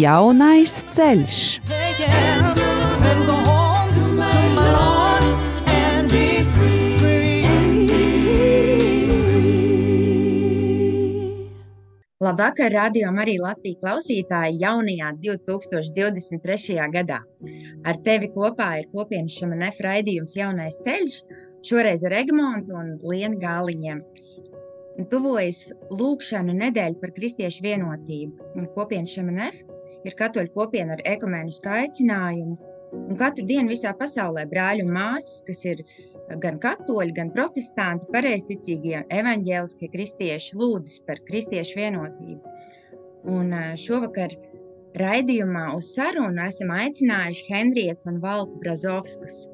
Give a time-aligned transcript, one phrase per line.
[0.00, 1.38] Jaunais ceļš.
[12.20, 16.78] Labvakar, radio arī Latvijas klausītāji jaunajā 2023.
[16.94, 17.18] gadā.
[17.84, 21.18] Ar tevi kopā ir kopienas šamanef raidījums Jaunais ceļš,
[21.66, 24.00] šoreiz ar Egmontu un Lienu Gāliņiem.
[25.12, 28.48] Tuvojas lūkšanu nedēļa par kristiešu vienotību.
[28.78, 29.60] Kopienas šamanef
[30.06, 32.58] ir katoļu kopiena ar ekumenisku aicinājumu.
[32.90, 35.84] Un katru dienu visā pasaulē brāļi un māsas, kas ir
[36.42, 42.56] gan katoļi, gan protestanti, pareizticīgie, evaņģēliskie kristieši lūdzas par kristiešu vienotību.
[43.30, 44.34] Un šovakar
[44.98, 49.44] raidījumā uz sarunu esam aicinājuši Henrietu un Valku Brazovskus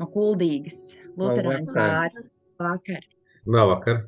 [0.00, 2.24] no Kuldīgas Luterāņu pāra.
[2.60, 3.04] Vakar.
[3.44, 4.06] Labvakar.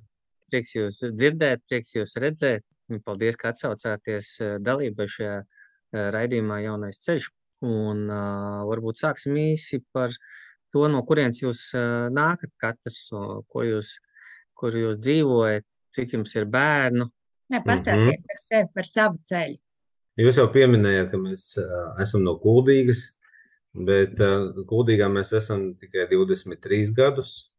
[0.48, 2.64] Prieks jūs dzirdēt, prieks jūs redzēt.
[3.04, 5.34] Paldies, ka atsaucāties dalībai šajā
[5.92, 7.30] raidījumā Jaunais ceļš.
[7.66, 10.12] Un uh, varbūt sāksim īsi par
[10.72, 13.96] to, no kurienes jūs uh, nākat katrs, uh, ko jūs,
[14.58, 17.08] kur jūs dzīvojat, cik jums ir bērnu.
[17.48, 18.28] Nē, pastāstiet mm -hmm.
[18.28, 19.58] par sevi, par savu ceļu.
[20.18, 23.04] Jūs jau pieminējāt, ka mēs uh, esam no Kuldīgas,
[23.74, 27.52] bet uh, Kuldīgā mēs esam tikai 23 gadus.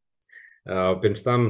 [0.67, 1.45] Uh, pirms tam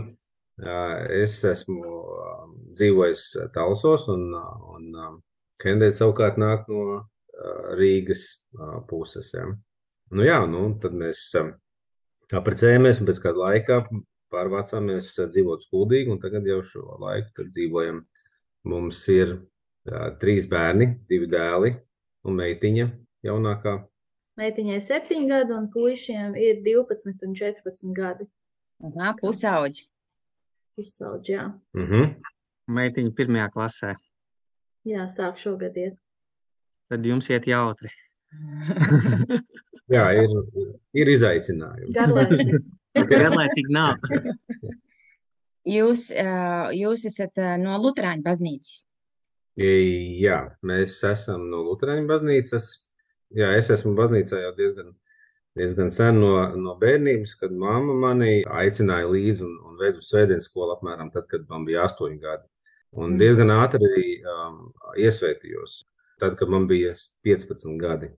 [0.63, 2.43] uh, es esmu uh,
[2.77, 5.17] dzīvojis Talsos un, uh, un uh,
[5.59, 7.01] Kendēļ savukārt nāk no
[7.79, 8.25] Rīgas
[8.89, 9.31] puses.
[9.33, 9.47] Ja.
[10.11, 11.31] Nu, jā, nu, tad mēs
[12.35, 13.81] apprecējāmies un pēc kāda laika
[14.33, 18.03] pārvācāmies dzīvot skuldīgi, un tagad jau šo laiku dzīvojam.
[18.69, 19.37] Mums ir
[19.87, 21.73] jā, trīs bērni, divi dēli
[22.27, 22.89] un meitiņa
[23.25, 23.77] jaunākā.
[24.39, 28.27] Meitiņai ir 7 gadi, un puišiem ir 12 un 14 gadi.
[28.87, 29.87] Aha, pusauģi.
[30.79, 31.47] Pusauģi, jā.
[31.75, 32.13] -hmm.
[32.71, 33.95] Meitiņa pirmajā klasē.
[34.87, 35.97] Jā, sāk šogad iet
[36.89, 37.91] tad jums iet jautri.
[39.93, 40.35] Jā, ir,
[40.97, 41.93] ir izaicinājumi.
[41.95, 42.59] Garlaicīgi.
[43.13, 43.97] Garlaicīgi nav.
[45.69, 46.07] Jūs,
[46.73, 48.77] jūs esat no Lutāņu baznīcas.
[49.59, 52.69] Jā, mēs esam no Lutāņu baznīcas.
[53.37, 54.87] Jā, es esmu baznīcā jau diezgan,
[55.59, 60.73] diezgan sen no, no bērnības, kad mamma mani aicināja līdzi un, un veidu svētdienas skolu
[60.77, 62.47] apmēram tad, kad man bija astoņi gadi.
[62.97, 63.19] Un mm.
[63.21, 64.61] diezgan ātri arī um,
[64.97, 65.83] iesvētījos
[66.19, 66.95] tad, kad man bija
[67.25, 68.09] 15 gadi.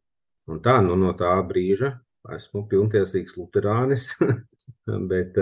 [0.50, 1.94] Un tā, nu, no tā brīža
[2.36, 4.12] esmu pilntiesīgs luterānis,
[5.12, 5.38] bet,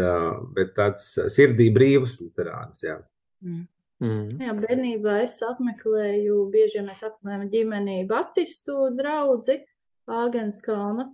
[0.56, 2.84] bet tāds sirdī brīvs luterānis.
[2.86, 2.98] Jā.
[3.46, 3.68] Mm.
[4.00, 4.28] Mm.
[4.40, 9.58] Jā, bērnībā es apmeklēju, bieži mēs apmeklējam ģimeni Baptistu draugu
[10.10, 11.10] Āgenskalnu.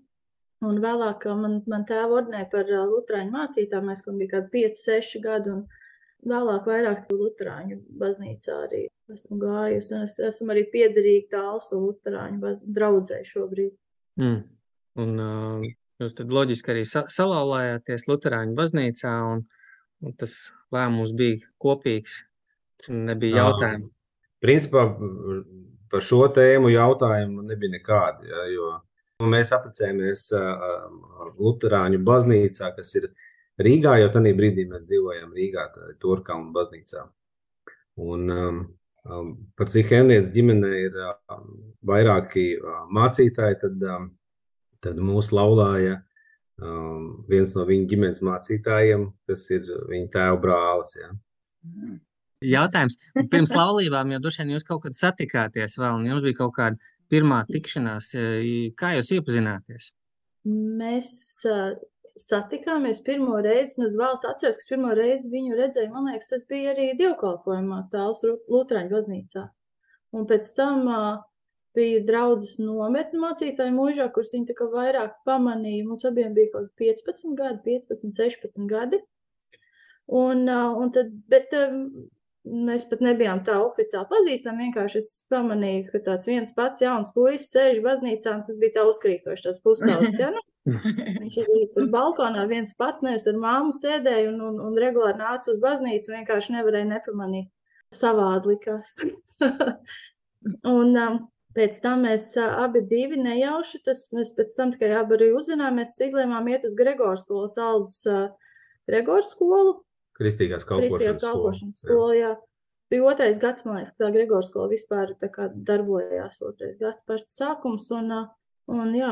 [0.65, 5.51] Un vēlāk man, man tēva ordinēja par Lutāņu mācītājiem, mēs kādi 5, 6 gadi.
[5.51, 5.65] Un
[6.29, 10.01] vēlāk vairāk Lutāņu baznīcā arī esmu gājusi.
[10.03, 13.73] Es esmu arī piederīga tālsu Lutāņu draudzē šobrīd.
[14.21, 14.39] Mm.
[15.03, 15.65] Un uh,
[16.01, 19.43] jūs tad loģiski arī sa salauzājāties Lutāņu baznīcā, un,
[20.05, 20.37] un tas
[20.75, 22.23] lēmums bija kopīgs.
[22.85, 23.87] Nebija jautājumu.
[24.43, 24.83] Principā
[25.89, 28.29] par šo tēmu jautājumu nebija nekādi.
[28.29, 28.73] Ja, jo
[29.31, 30.27] mēs apprecējāmies
[31.39, 33.09] Lutāņu baznīcā, kas ir
[33.61, 35.69] Rīgā, jo tajā brīdī mēs dzīvojam Rīgā,
[36.01, 37.05] Turkalnu baznīcā.
[38.03, 38.57] Un, um,
[39.07, 40.97] um, par cik Henrietas ģimenē ir
[41.31, 41.45] um,
[41.87, 44.09] vairāki uh, mācītāji, tad, um,
[44.83, 46.01] tad mūs laulāja
[46.59, 50.97] um, viens no viņa ģimenes mācītājiem, kas ir viņa tēva brālis.
[50.99, 51.13] Ja.
[52.57, 52.99] Jautājums.
[53.31, 56.93] Pirms laulībām jau droši vien jūs kaut kad satikāties vēl, un jums bija kaut kāda
[57.07, 58.11] pirmā tikšanās.
[58.75, 59.93] Kā jūs iepazināties?
[60.45, 61.09] Mēs
[61.49, 61.71] uh,
[62.19, 66.45] satikāmies pirmo reizi, un es vēl atceros, ka pirmo reizi viņu redzēju, man liekas, tas
[66.49, 69.45] bija arī dievkalpojumā tāls Lutraņu baznīcā.
[70.15, 71.09] Un pēc tam uh,
[71.75, 75.87] bija draudzes nometni mācītāju mūžā, kurus viņi tā kā vairāk pamanīja.
[75.89, 79.01] Mums abiem bija kaut 15 gadi, 15, 16 gadi.
[80.05, 81.83] Un, uh, un tad, bet um,
[82.45, 84.67] mēs pat nebijām tā oficiāli pazīstami.
[84.69, 88.89] Vienkārši es pamanīju, ka tāds viens pats jauns puisis sēž baznīcā, un tas bija tā
[88.91, 90.21] uzkrītoši, tāds pusauts.
[90.21, 90.31] Ja?
[90.35, 90.43] Nu,
[91.21, 95.51] Viņš izlīdz uz balkonā viens pats, nevis ar māmu sēdēja un, un, un regulāri nāca
[95.53, 97.51] uz baznīcu, vienkārši nevarēja nepamanīt.
[97.93, 98.95] Savādi likās.
[100.75, 101.23] un, um,
[101.55, 105.93] Pēc tam mēs abi divi nejauši, tas mēs pēc tam tikai abi arī uzzinājām, mēs
[106.03, 108.01] izlēmām iet uz Gregors skolas aldus
[108.89, 109.77] Gregors skolu.
[110.19, 112.33] Kristīgās kalpošanas, Kristīgās kalpošanas skolu, jā.
[112.33, 112.33] jā.
[112.91, 117.39] Bija otrais gads, man liekas, tā Gregors skola vispār tā kā darbojās otrais gads pašs
[117.39, 118.11] sākums, un,
[118.71, 119.11] un jā,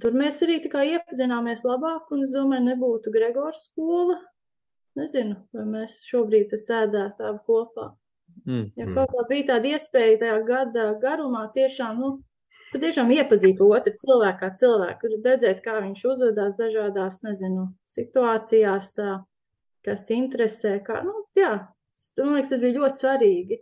[0.00, 4.20] tur mēs arī iepazināmies labāk, un es domāju, nebūtu Gregors skola.
[4.94, 7.88] Nezinu, vai mēs šobrīd sēdētu abi kopā.
[8.46, 8.68] Mm.
[8.78, 12.10] Ja kaut kā bija tāda iespēja tajā gada garumā tiešām, nu,
[12.72, 18.94] patiešām iepazīt otru cilvēku kā cilvēku, redzēt, kā viņš uzvedās dažādās, nezinu, situācijās,
[19.86, 21.52] kas interesē, kā, nu, jā,
[22.20, 23.60] man liekas, tas bija ļoti svarīgi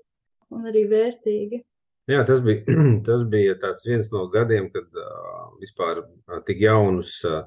[0.52, 1.62] un arī vērtīgi.
[2.10, 2.64] Jā, tas bija,
[3.08, 3.54] tas bija
[3.86, 7.44] viens no gadiem, kad uh, vispār uh, tik jaunus uh,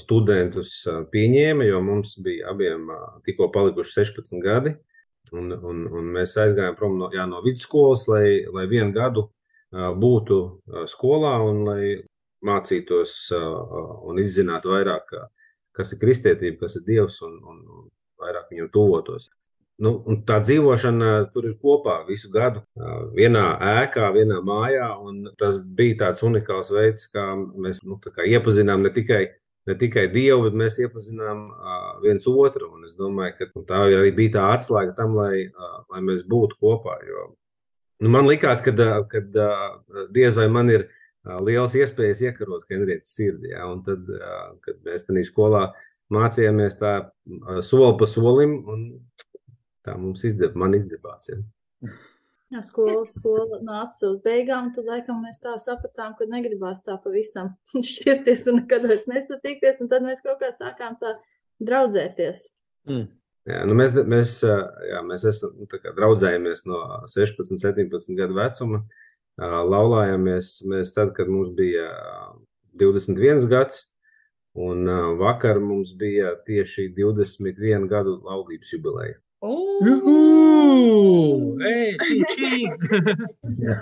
[0.00, 4.74] studentus uh, pieņēma, jo mums bija abiem uh, tikko palikuši 16 gadi.
[4.74, 4.94] Uh,
[5.32, 9.92] Un, un, un mēs aizgājām prom no, jā, no vidusskolas, lai, lai vienu gadu uh,
[9.96, 11.84] būtu uh, skolā un lai
[12.44, 15.14] mācītos uh, un izzinātu vairāk,
[15.74, 17.88] kas ir kristietība, kas ir Dievs un, un, un
[18.20, 19.30] vairāk viņam tuvotos.
[19.82, 22.60] Nu, tā dzīvošana tur ir kopā visu gadu,
[23.16, 23.46] vienā
[23.82, 24.92] ēkā, vienā mājā.
[25.40, 29.24] Tas bija tāds unikāls veids, kā mēs nu, kā iepazinām ne tikai
[29.66, 31.46] ne tikai Dievu, bet mēs iepazinām
[32.02, 32.70] viens otru.
[32.76, 35.48] Un es domāju, ka tā arī bija tā atslēga tam, lai,
[35.90, 36.98] lai mēs būtu kopā.
[37.08, 37.30] Jo,
[38.04, 40.88] nu, man likās, ka diez vai man ir
[41.46, 43.54] liels iespējas iekarot Henrietas sirdī.
[43.54, 43.66] Ja?
[43.72, 44.06] Un tad,
[44.66, 45.66] kad mēs tajā skolā
[46.12, 46.96] mācījāmies tā
[47.64, 48.88] soli pa solim, un
[49.84, 51.28] tā mums izdevās, man izdevās.
[51.30, 51.38] Ja?
[52.54, 57.54] Jā, skola, skola nāca uz beigām, tad laikam mēs tā sapratām, ka negribās tā pavisam
[57.92, 61.16] šķirties un nekad vairs nesatikties, un tad mēs kaut kā sākām tā
[61.64, 62.48] draudzēties.
[62.90, 63.08] Mm.
[63.44, 66.78] Jā, nu mēs, mēs, jā, mēs esam nu, draudzējamies no
[67.12, 68.80] 16, 17 gadu vecuma.
[69.36, 71.90] Laulājāmies mēs tad, kad mums bija
[72.80, 73.82] 21 gads,
[74.54, 74.88] un
[75.20, 79.18] vakar mums bija tieši 21 gadu laulības jubileja.
[79.44, 80.16] Juhu!
[81.68, 82.64] Ei, čī, čī!
[83.60, 83.76] jā,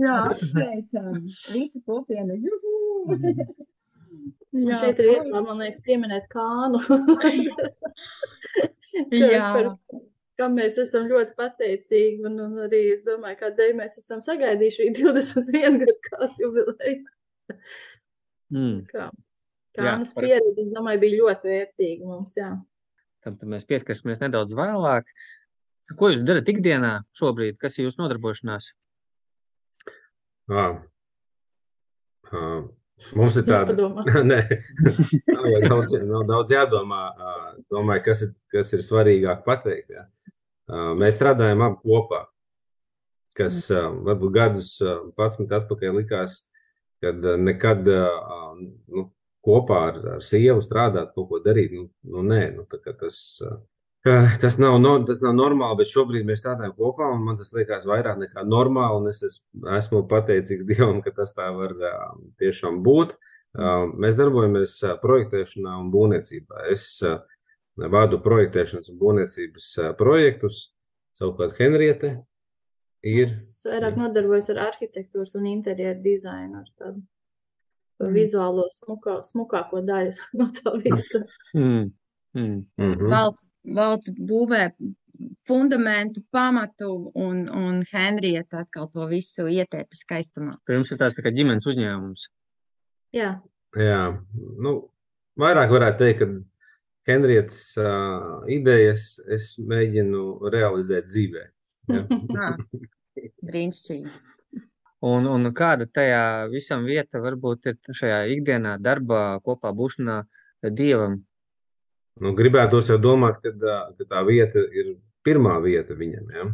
[0.00, 1.14] jā apsveicam.
[1.22, 2.34] Visi kopiena.
[2.34, 3.14] Juhu!
[4.56, 6.78] Jā, šeit ir vietā, man liekas, pieminēt kānu.
[9.20, 9.50] jā.
[9.54, 9.66] Par,
[10.40, 15.78] kam mēs esam ļoti pateicīgi, un, un arī es domāju, kādēļ mēs esam sagaidījuši 21
[15.84, 17.00] gadu kās jubileju.
[18.54, 18.78] Mm.
[18.90, 19.02] Kā,
[19.76, 20.22] kānas par...
[20.24, 22.50] pieredze, es domāju, bija ļoti vērtīga mums, jā
[23.26, 25.10] tam mēs pieskarsimies nedaudz vēlāk.
[25.98, 27.58] Ko jūs darat ikdienā šobrīd?
[27.62, 28.72] Kas ir jūsu nodarbošanās?
[30.50, 30.80] Ah.
[32.32, 32.66] Ah.
[33.12, 34.56] Mums ir tāda līnija,
[35.36, 37.00] nav, daudz, nav daudz jādomā.
[37.72, 39.92] Domāju, kas ir, kas ir svarīgāk pateikt.
[39.92, 40.06] Ja.
[40.96, 42.22] Mēs strādājam abi kopā,
[43.36, 44.70] kas varbūt gadus
[45.18, 46.40] pats atpakaļ likās,
[47.04, 49.04] kad nekad nu,
[49.46, 51.74] kopā ar, ar sievu strādāt, kaut ko darīt.
[51.76, 53.20] Nu, nu nē, nu, tas,
[54.42, 57.86] tas, nav, no, tas nav normāli, bet šobrīd mēs strādājam kopā, un man tas liekas
[57.88, 59.14] vairāk nekā normāli.
[59.14, 59.40] Es
[59.78, 61.76] esmu pateicīgs Dievam, ka tas tā var
[62.42, 63.16] tiešām būt.
[63.96, 66.66] Mēs darbojamies projektēšanā un būvniecībā.
[66.74, 66.90] Es
[67.96, 70.70] vadu projektēšanas un būvniecības projektus,
[71.16, 72.16] savukārt Henriete
[73.06, 73.30] ir.
[73.30, 76.64] Es vairāk nodarbojos ar arhitektūras un interjeru dizainu.
[76.64, 77.04] Ar tādu
[78.02, 78.12] mm.
[78.14, 81.22] vizuālo smukā, smukāko daļu no tā visa.
[81.54, 81.90] Mm.
[82.36, 82.66] Mm.
[82.76, 83.10] Mm -hmm.
[83.10, 84.70] valsts, valsts būvē
[85.46, 90.58] fundamentu, pamatu, un, un Henrieta atkal to visu ietēpa skaistumā.
[90.68, 92.26] Pirms ir tāds tā kā ģimenes uzņēmums.
[93.16, 93.30] Jā.
[93.76, 94.02] Jā,
[94.60, 94.74] nu,
[95.40, 101.44] vairāk varētu teikt, ka Henrietas uh, idejas es mēģinu realizēt dzīvē.
[101.92, 102.02] Ja?
[103.48, 104.10] Brīnišķīgi.
[105.06, 110.20] Un, un kāda tajā visam vieta varbūt ir šajā ikdienā, darbā, kopā būšanā
[110.74, 111.20] dievam?
[112.22, 113.52] Nu, gribētos jau domāt, ka,
[113.98, 114.96] ka tā vieta ir
[115.26, 116.30] pirmā vieta viņam.
[116.32, 116.46] Ja?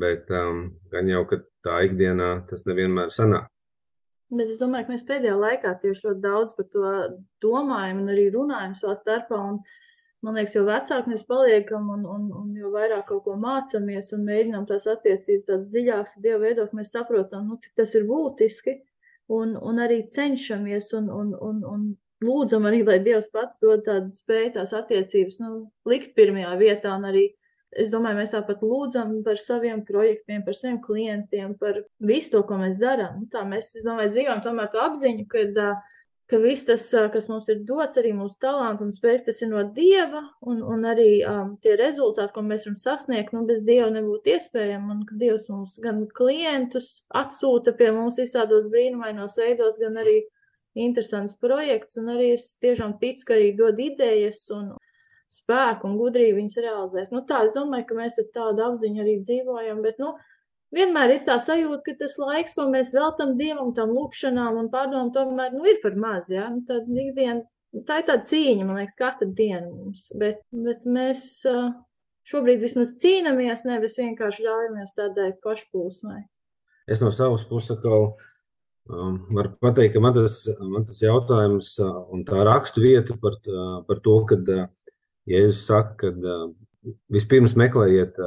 [0.00, 3.50] Bet um, gan jau, ka tā ikdienā tas nevienmēr sanāk.
[4.34, 6.92] Bet es domāju, ka mēs pēdējā laikā tieši ļoti daudz par to
[7.44, 9.42] domājam un arī runājam savā starpā.
[9.50, 9.82] Un, uh,
[10.24, 14.24] man liekas, jo vecāki mēs paliekam un, un, un jo vairāk kaut ko mācāmies un
[14.28, 18.78] mēģinām tās attiecības tādas dziļākas Dievu veidot, mēs saprotam, nu, cik tas ir būtiski
[19.34, 21.86] un, un arī cenšamies un, un, un, un
[22.24, 25.54] lūdzam arī, lai Dievs pats dod tādu spēju tās attiecības nu,
[25.88, 27.28] likt pirmajā vietā un arī
[27.74, 32.58] Es domāju, mēs tāpat lūdzam par saviem projektiem, par saviem klientiem, par visu to, ko
[32.60, 33.16] mēs darām.
[33.22, 35.42] Nu, tā mēs, es domāju, dzīvojam tomēr to apziņu, ka,
[36.34, 39.62] ka viss tas, kas mums ir dots, arī mūsu talanti un spējas, tas ir no
[39.76, 44.34] Dieva, un, un arī um, tie rezultāti, ko mēs varam sasniegt, nu, bez Dieva nebūtu
[44.34, 50.20] iespējami, un ka Dievs mums gan klientus atsūta pie mums visādos brīnumainos veidos, gan arī
[50.74, 54.72] interesants projekts, un arī es tiešām ticu, ka arī dod idejas un
[55.30, 57.14] spēku un gudrību viņas realizēt.
[57.14, 60.14] Nu, tā, es domāju, ka mēs ar tādu apziņu arī dzīvojam, bet, nu,
[60.74, 65.12] vienmēr ir tā sajūta, ka tas laiks, ko mēs veltam dievam, tam lūkšanām un pārdomām,
[65.14, 66.30] tomēr nu, ir par maz.
[66.32, 66.48] Ja?
[66.52, 67.44] Nu, tad ikdien,
[67.86, 70.08] tā ir tāda cīņa, man liekas, katru dienu mums.
[70.20, 71.24] Bet, bet mēs
[72.28, 76.22] šobrīd vismaz cīnāmies, nevis vienkārši ļaujamies tādai pašplūsmai.
[76.90, 78.10] Es no savas puses atkal
[78.90, 83.38] um, varu pateikt, ka man tas, man tas jautājums un tā rakstu vieta par,
[83.88, 84.52] par to, kad
[85.24, 86.34] Jēzus saka, ka
[87.12, 88.18] vispirms meklējiet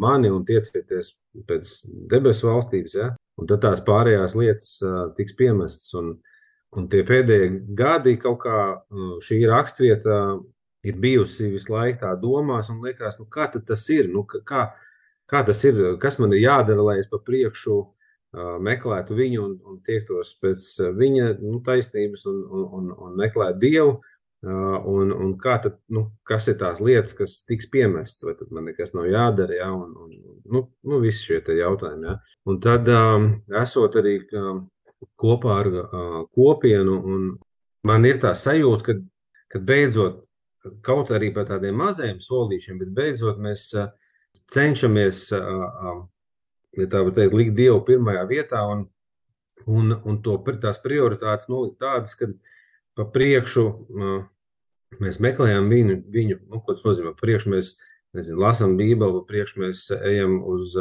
[0.00, 1.12] mani un tiecieties
[1.48, 1.74] pēc
[2.10, 3.10] debesu valstības, ja?
[3.40, 4.72] un tad tās pārējās lietas
[5.16, 5.92] tiks piemestas.
[5.98, 6.14] Un,
[6.76, 8.64] un tie pēdējie gadi kaut kā
[9.26, 10.20] šī rakstvieta
[10.86, 14.70] ir bijusi visu laiku tā domās un liekas, nu kā tas ir, nu, kā,
[15.30, 17.90] kā tas ir, kas man ir jādara, lai es pa priekšu uh,
[18.62, 24.00] meklētu viņu un, un tiektos pēc viņa nu, taisnības un, un, un, un meklētu Dievu.
[24.42, 29.04] Un, un tad, nu, kas ir tās lietas, kas tiks piemestas, vai man nekas nav
[29.10, 30.14] jādara, ja, un, un
[30.48, 32.06] nu, nu, visi šie jautājumi.
[32.08, 32.14] Ja.
[32.48, 33.26] Un tad, um,
[33.60, 34.62] esot arī um,
[35.20, 37.26] kopā ar uh, kopienu, un
[37.84, 38.96] man ir tā sajūta, ka,
[39.52, 40.22] ka beidzot,
[40.88, 43.92] kaut arī par tādiem maziem solīšiem, bet beidzot mēs uh,
[44.56, 48.86] cenšamies, uh, uh, tā var teikt, likt Dievu pirmajā vietā un,
[49.68, 52.32] un, un to, tās prioritātes nolikt tādas, ka
[53.00, 53.64] pa priekšu
[55.00, 57.14] mēs meklējam viņu, viņu nu, ko tas nozīmē.
[57.16, 57.70] Priekš mēs
[58.16, 60.74] nezinu, lasām Bībeli, priekš mēs ejam uz,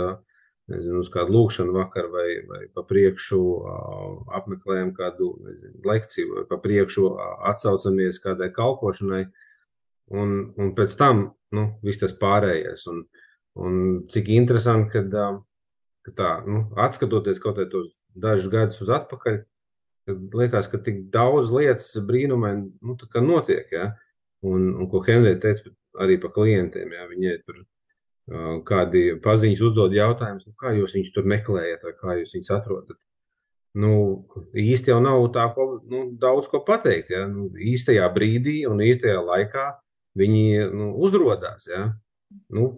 [0.71, 3.39] nezinu, uz kādu lūkšanu vakaru, vai, vai pa priekšu
[4.39, 7.13] apmeklējam kādu nezinu, lekciju, vai pa priekšu
[7.53, 9.23] atsaucamies kādai kalpošanai,
[10.11, 12.83] un, un pēc tam nu, viss tas pārējais.
[12.91, 13.05] Un,
[13.59, 13.79] un
[14.11, 15.15] cik interesanti, kad,
[16.05, 19.43] ka tā, nu, atskatoties kaut kādus dažus gadus uz atpakaļ,
[20.09, 23.69] kad liekas, ka tik daudz lietas brīnumaini nu, notiek.
[23.71, 23.91] Ja?
[24.45, 29.95] Un, un ko Henrija teica arī par klientiem, ja viņai tur uh, kādi paziņas uzdod
[29.95, 32.99] jautājumus, nu, kā jūs viņus tur meklējat, vai kā jūs viņus atrodat.
[33.79, 33.91] Nu,
[34.57, 37.13] īsti jau nav tā, ko, nu, daudz ko pateikt.
[37.13, 37.25] Ja?
[37.29, 39.67] Nu, īstajā brīdī un īstajā laikā
[40.19, 41.67] viņi nu, uzrādās.
[41.69, 41.83] Ja?
[42.53, 42.71] Nu,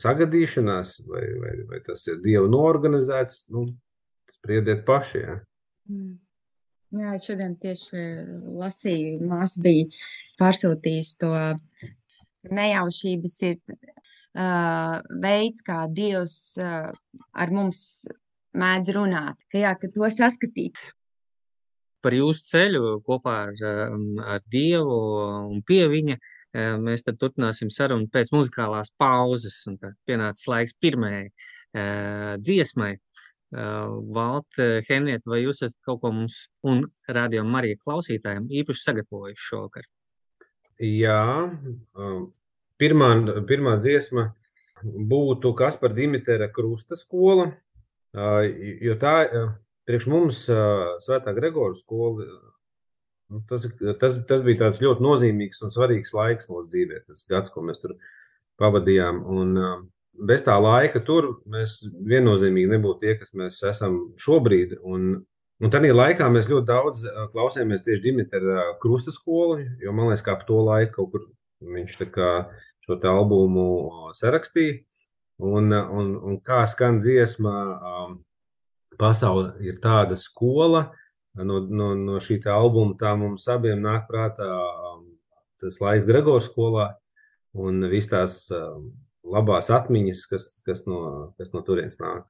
[0.00, 3.66] sagadīšanās, vai, vai, vai tas ir dievu norganizēts, nu,
[4.32, 5.22] spriediet paši.
[5.22, 5.38] Ja?
[5.90, 6.12] Mm.
[6.94, 8.02] Jā, šodien tieši
[8.60, 9.86] lasīju, māsa bija
[10.38, 11.30] pārsūtījusi to
[12.54, 13.56] nejaušības ir
[14.38, 16.92] uh, veids, kā Dievs uh,
[17.34, 17.80] ar mums
[18.54, 20.78] mēdz runāt, ka jā, ka to saskatīt.
[22.04, 23.60] Par jūsu ceļu kopā ar,
[24.36, 24.98] ar Dievu
[25.48, 26.18] un pie viņa
[26.78, 32.92] mēs tad turpināsim sarunu pēc muzikālās pauzes, un tad pienācis laiks pirmajai uh, dziesmai.
[33.54, 39.86] Valta, Henrieta, vai jūs esat kaut ko mums un rādījām Marija klausītājiem īpaši sagatavojuši šovakar?
[40.82, 41.20] Jā,
[42.82, 43.10] pirmā,
[43.46, 44.32] pirmā dziesma
[44.82, 47.52] būtu Kaspar Dimitera Krusta skola,
[48.14, 49.14] jo tā
[49.86, 50.42] priekš mums
[51.06, 52.26] Svētā Gregora skola,
[53.30, 53.68] nu, tas,
[54.00, 57.78] tas, tas bija tāds ļoti nozīmīgs un svarīgs laiks mūsu dzīvē, tas gads, ko mēs
[57.84, 57.94] tur
[58.58, 59.22] pavadījām.
[59.30, 59.54] Un,
[60.18, 64.78] bez tā laika tur mēs viennozīmīgi nebūtu tie, kas mēs esam šobrīd.
[64.86, 65.24] Un,
[65.60, 70.36] un tādā laikā mēs ļoti daudz klausījāmies tieši Dimitra Krusta skolu, jo man liekas, ka
[70.36, 71.28] ap to laiku kaut kur
[71.74, 71.98] viņš
[72.84, 73.68] šo albumu
[74.16, 74.82] sarakstīja.
[75.44, 77.54] Un, un, un kā skan dziesma,
[78.98, 80.92] pasaule ir tāda skola.
[81.34, 84.46] No, no, no šī albuma tā mums abiem nāk prātā
[85.58, 86.92] tas laiks Gregors skolā
[87.58, 88.44] un viss tās
[89.24, 92.28] labās atmiņas, kas, kas, no, kas no turienes nāk.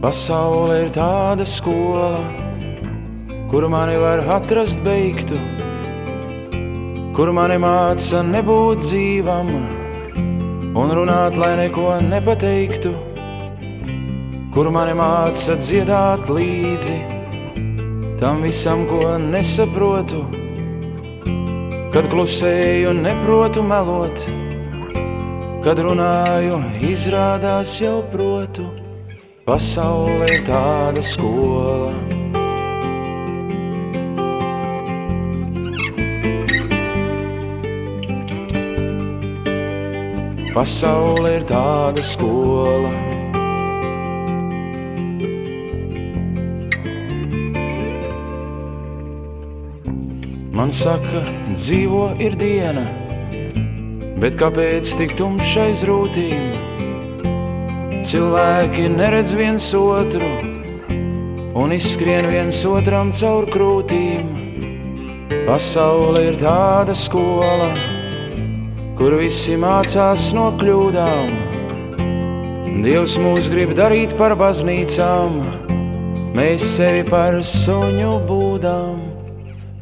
[0.00, 2.39] Pasaule ir tāda skola,
[3.50, 5.38] kur mani var atrast beigtu,
[7.16, 9.48] kur mani māca nebūt dzīvam
[10.80, 12.92] un runāt, lai neko nepateiktu,
[14.54, 16.98] kur mani māca dziedāt līdzi
[18.20, 20.22] tam visam, ko nesaprotu,
[21.90, 24.22] kad klusēju un neprotu melot,
[25.66, 28.70] kad runāju, izrādās jau protu.
[29.50, 32.19] pasaule ir tāda skola.
[40.60, 42.90] Pasaule ir tāda skola.
[50.52, 51.22] Man saka,
[51.54, 52.82] dzīvo ir diena,
[54.20, 56.44] bet kāpēc tik tumšais rūtīm?
[58.10, 60.28] Cilvēki neredz viens otru
[61.56, 64.28] un izskrien viens otram caur krūtīm.
[65.48, 67.70] Pasaule ir tāda skola,
[69.00, 71.30] kur visi mācās no kļūdām.
[72.84, 75.38] Dievs mūs grib darīt par baznīcām,
[76.36, 79.00] mēs sevi par suņu būdām.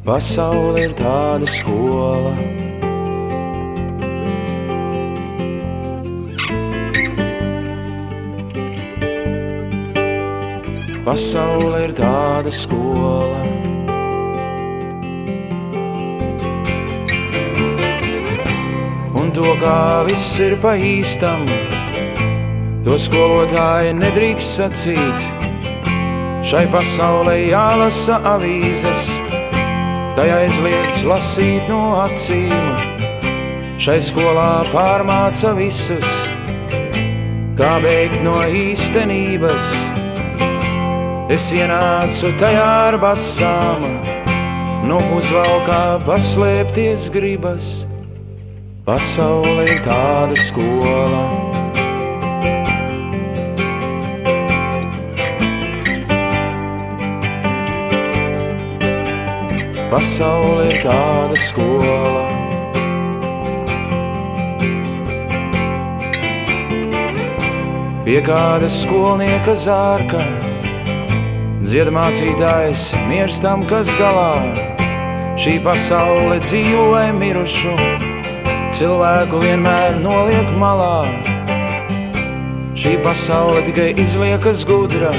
[0.07, 2.31] Pasaule ir tāda skola.
[11.03, 13.58] Pasaule ir tāda skola.
[19.29, 21.43] Un to kā viss ir pa īstam,
[22.81, 25.19] to skolotāji nedrīkst sacīt.
[26.49, 29.03] Šai pasaulē jālasa avīzes,
[30.17, 32.71] tajā aizliegts lasīt no acīm.
[33.77, 36.09] Šai skolā pārmāca visus,
[37.59, 39.75] kā beigt no īstenības
[41.29, 43.85] Es ienācu tajā ar basām,
[44.89, 47.69] no uzvalkā paslēpties gribas.
[48.85, 51.23] Pasaule ir tāda skola.
[59.91, 62.25] Pasaule ir tāda skola.
[68.05, 70.23] Pie kāda skolnieka zārka
[71.69, 74.31] Dziedmācītājs mirstam, kas galā
[75.39, 77.75] šī pasaule dzīvoja mirušu,
[78.79, 81.03] cilvēku vienmēr noliek malā.
[82.79, 85.11] Šī pasaule tikai izliekas gudra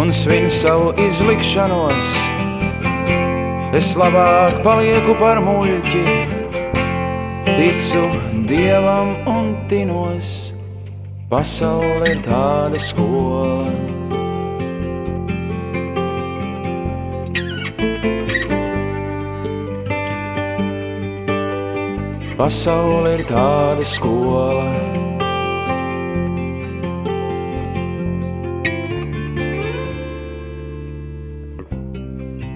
[0.00, 2.14] un svin savu izlikšanos.
[3.76, 6.04] Es labāk palieku par muļķi,
[7.52, 8.04] ticu
[8.48, 10.52] dievam un tinos.
[11.28, 14.01] Pasaule ir tāda skola.
[22.32, 24.62] Pasaule ir tāda skola.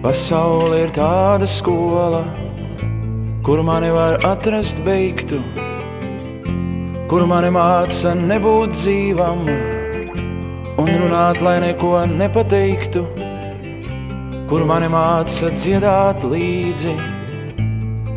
[0.01, 2.23] Pasaule ir tāda skola,
[3.45, 5.43] kur mani var atrast beigtu,
[7.11, 9.45] kur mani māca nebūt dzīvam
[10.81, 13.05] un runāt, lai neko nepateiktu,
[14.49, 16.97] kur mani māca dziedāt līdzi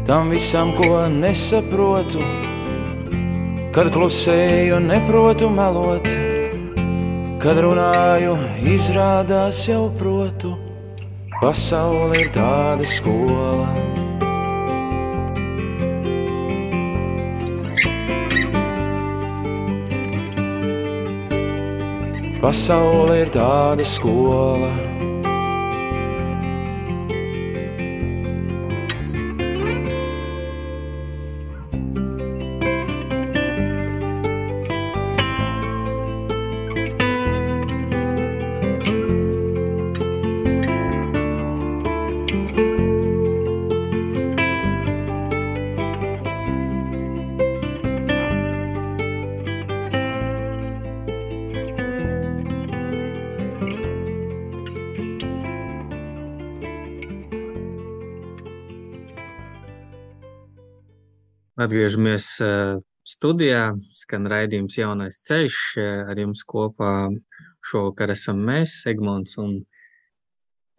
[0.10, 2.24] tam visam, ko nesaprotu,
[3.76, 6.10] kad klusēju, neprotu melot,
[7.38, 8.34] kad runāju,
[8.74, 10.56] izrādās jau protu.
[11.38, 13.70] Pasaule ir tāda skola.
[22.42, 24.89] Pasaule ir tāda skola.
[61.60, 62.26] Atgriežamies
[63.04, 65.58] studijā, skan raidījums Jaunais ceļš.
[66.08, 66.92] Ar jums kopā
[67.68, 69.58] šovakar esam mēs, Egmonts un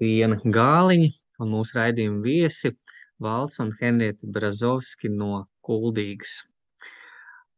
[0.00, 1.10] Liena Gāliņa,
[1.44, 2.72] un mūsu raidījuma viesi
[3.20, 6.38] Valds un Henrieta Brazovski no Kuldīgas.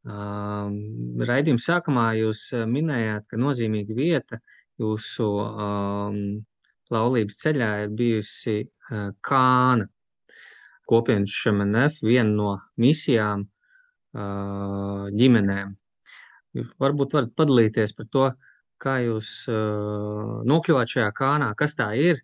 [0.03, 4.43] Raidījuma sākumā jūs minējāt, ka nozīmīga vieta
[4.83, 6.23] jūsu um,
[6.91, 9.87] laulības ceļā ir bijusi uh, Kāna
[10.93, 13.49] kopienas šemenef viena no misijām
[14.13, 15.73] ģimenēm.
[16.53, 18.27] Varbūt varat padalīties par to,
[18.83, 19.47] kā jūs
[20.53, 22.21] nokļuvāt šajā kānā, kas tā ir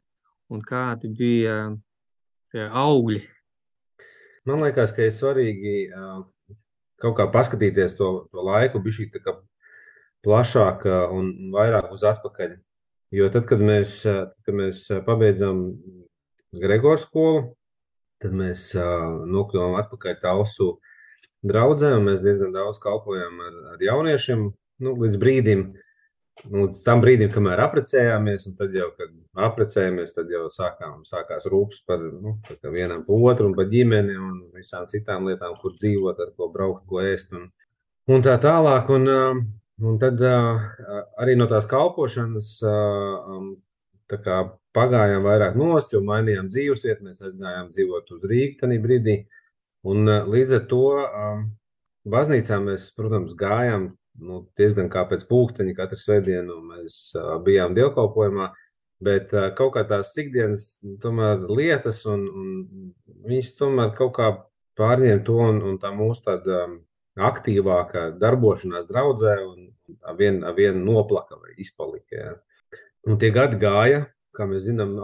[0.52, 1.57] un kādi bija
[2.52, 3.22] augļi.
[4.48, 5.76] Man liekas, ka ir svarīgi
[6.98, 9.37] kaut kā paskatīties to, to laiku, bija šī tā kā
[10.26, 12.57] plašāk un vairāk uz atpakaļ.
[13.16, 14.02] Jo tad, kad mēs,
[14.44, 15.62] kad mēs pabeidzām
[16.59, 17.54] Gregors skolu,
[18.22, 20.72] tad mēs nokļuvām atpakaļ Talsu
[21.46, 24.48] draudzē, un mēs diezgan daudz kalpojām ar, ar jauniešiem,
[24.85, 25.62] nu, līdz brīdim,
[26.48, 29.12] nu, līdz tam brīdim, kamēr apprecējāmies, un tad jau, kad
[29.48, 32.35] apprecējāmies, tad jau sākām, sākās rūpes par nu,
[32.74, 37.02] vienam pa otru par ģimeni un visām citām lietām, kur dzīvot, ar ko braukt, ko
[37.07, 37.48] ēst un,
[38.11, 38.90] un tā tālāk.
[38.94, 39.07] Un,
[39.78, 42.57] un tad arī no tās kalpošanas
[44.09, 44.40] tā kā
[44.76, 49.16] pagājām vairāk nost, jo mainījām dzīvesvietu, mēs aizgājām dzīvot uz Rīgas tajā brīdī.
[49.88, 50.85] Un līdz ar to
[52.11, 58.50] baznīcā mēs, protams, gājām nu, diezgan kā pēc pūksteņa katru svētdienu mēs uh, bijām dievkalpojumā,
[59.04, 62.92] bet uh, kaut kā tās ikdienas tomēr lietas, un, un
[63.28, 64.33] viņas tomēr kaut kā
[64.78, 66.76] pārņēma to un, un tā mūsu tāda um,
[67.28, 69.66] aktīvākā darbošanās draudzē un
[70.18, 72.14] vien, vien noplaka vai izpalika.
[72.14, 72.37] Ja.
[73.09, 74.04] Un tie gadi gāja,
[74.38, 74.96] kā mēs zinām,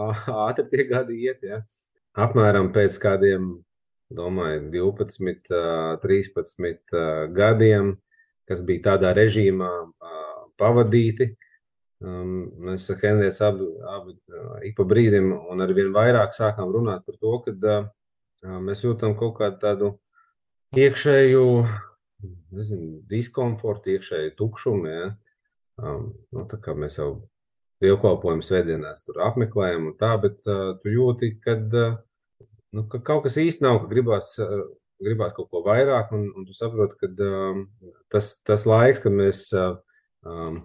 [0.46, 1.60] ātri tie gadi iet, ja.
[2.14, 3.50] apmēram pēc kādiem,
[4.14, 5.52] domāju, 12,
[6.04, 6.98] 13
[7.34, 7.94] gadiem
[8.48, 9.70] kas bija tādā režīmā
[10.60, 11.32] pavadīti.
[12.04, 14.14] Mēs ar Henrietu abi, abi
[14.68, 19.38] ik pa brīdim un ar vien vairāk sākām runāt par to, ka mēs jūtam kaut
[19.38, 19.90] kādu tādu
[20.76, 21.44] iekšēju
[22.54, 24.90] nezinu, diskomfortu, iekšēju tukšumu.
[24.90, 25.06] Ja?
[25.80, 27.24] Um, nu, tā kā mēs jau
[27.84, 32.00] dievkalpojumu svētdienās tur apmeklējam un tā, bet uh, tu jūti, kad, uh,
[32.74, 34.64] nu, ka kaut kas īsti nav, ka gribās uh,
[35.02, 37.64] gribās kaut ko vairāk, un, un tu saproti, ka um,
[38.12, 39.76] tas, tas laiks, kad mēs uh,
[40.26, 40.60] um,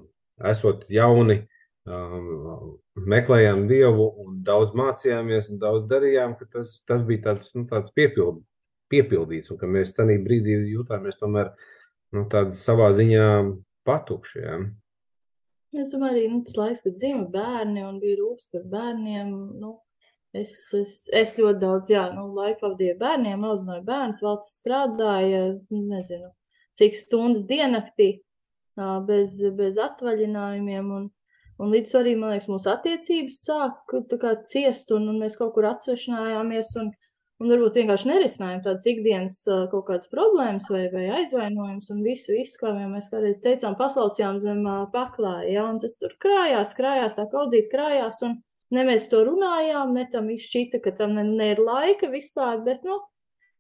[0.52, 1.42] esot jauni,
[1.90, 2.78] um,
[3.10, 7.94] meklējām Dievu un daudz mācījāmies un daudz darījām, ka tas, tas bija tāds, nu, tāds
[7.96, 8.44] piepild,
[8.92, 11.54] piepildīts, un ka mēs tajā brīdī jutāmies tomēr
[12.16, 12.26] nu,
[12.58, 13.26] savā ziņā
[13.88, 14.44] patukši.
[14.44, 14.60] Ja.
[15.78, 19.36] Es domāju, arī nu, tas laiks, kad dzima bērni un bija rūpes par bērniem.
[19.62, 19.76] Nu,
[20.30, 25.40] Es, es, es ļoti daudz, jā, nu, laiku pavadīju bērniem, audzināju bērnus, valsts strādāja,
[25.74, 26.30] nezinu,
[26.78, 28.12] cik stundas diennaktī,
[29.08, 30.92] bez, bez atvaļinājumiem.
[31.00, 31.08] Un,
[31.58, 33.96] un līdz arī, man liekas, mūsu attiecības sāk
[34.52, 36.94] ciest, un, un mēs kaut kur atsvešinājāmies, un,
[37.40, 39.40] un varbūt vienkārši nerisinājām tādas ikdienas
[39.72, 44.62] kaut kādas problēmas vai, vai aizvainojumus, un visu, kā mēs kādreiz teicām, paslaucījām zem
[44.94, 49.96] paklāja, ja, un tas tur krājās, krājās, tā kaudzīt krājās, un, Ne mēs to runājām,
[49.98, 53.00] ne tam izšķita, ka tam ne, ne ir laika vispār, bet, nu,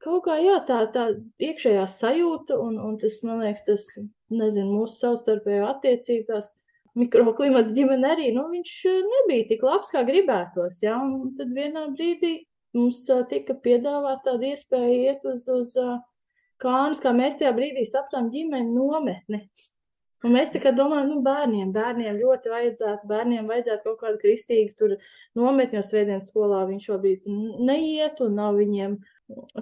[0.03, 1.07] kaut kā, jā, tā, tā
[1.41, 3.87] iekšējā sajūta un, un tas, man liekas, tas,
[4.29, 6.51] nezinu, mūsu savstarpējo attiecību, tās
[6.99, 8.75] mikroklimats ģimene arī, nu, viņš
[9.07, 12.35] nebija tik labs, kā gribētos, jā, un tad vienā brīdī
[12.77, 13.01] mums
[13.31, 15.73] tika piedāvāta tāda iespēja iet uz, uz
[16.61, 19.43] kānas, kā mēs tajā brīdī sapratām ģimeni nometni.
[20.19, 24.73] Un mēs tā kā domājam, nu, bērniem, bērniem ļoti vajadzētu, bērniem vajadzētu kaut kādu kristīgu
[24.75, 24.95] tur
[25.39, 26.65] nometņu svētdienas skolā.
[26.67, 27.29] Viņš šobrīd
[27.63, 28.97] neiet un nav viņiem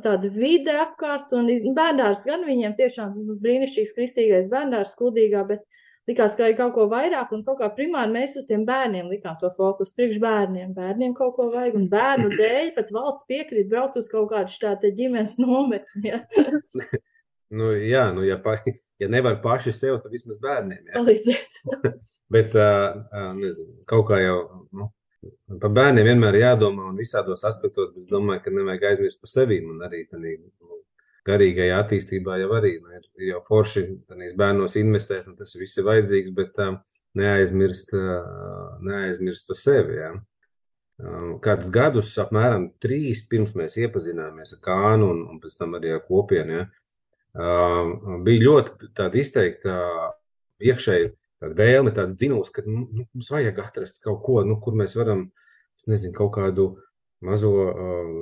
[0.02, 1.36] tāda vide apkārt.
[1.38, 5.62] Un bērndārs gan viņiem tiešām brīnišķīgs kristīgais bērndārs skuldīgā, bet
[6.08, 9.38] likās, ka ir kaut ko vairāk un kaut kā primāri mēs uz tiem bērniem likām
[9.42, 9.96] to fokusu.
[9.98, 14.32] Priekš bērniem, bērniem kaut ko vajag un bērnu dēļ pat valsts piekrīt braukt uz kaut
[14.34, 16.14] kādu štāta ģimenes nometni.
[16.14, 16.22] Ja?
[17.58, 18.58] nu, jā, nu, ja pa
[19.00, 20.84] ja nevar paši sev, tad vismaz bērniem.
[20.90, 21.00] Ja?
[21.00, 21.60] Palīdziet.
[22.34, 24.40] Bet, uh, nezinu, kaut kā jau
[24.76, 24.90] nu,
[25.62, 29.58] par bērniem vienmēr ir jādomā un visādos aspektos, bet domāju, ka nevajag aizmirst par sevi
[29.66, 30.82] un arī tādā nu,
[31.28, 33.86] garīgajā attīstībā jau arī nu, ir, ir jau forši
[34.40, 36.78] bērnos investēt, un tas viss ir vajadzīgs, bet uh,
[37.18, 40.00] neaizmirst, uh, neaizmirst par sevi.
[40.02, 40.16] Ja?
[41.44, 46.02] Kādus gadus, apmēram trīs, pirms mēs iepazināmies ar Kānu un, un pēc tam arī ar
[46.08, 46.64] kopienu, ja,
[48.26, 49.76] bija ļoti tāda izteikta
[50.58, 54.74] iekšēji tāda vēlme, tāds dzinums, ka nu, nu, mums vajag atrast kaut ko, nu, kur
[54.80, 55.28] mēs varam,
[55.86, 56.72] nezinu, kaut kādu
[57.22, 58.18] mazo uh,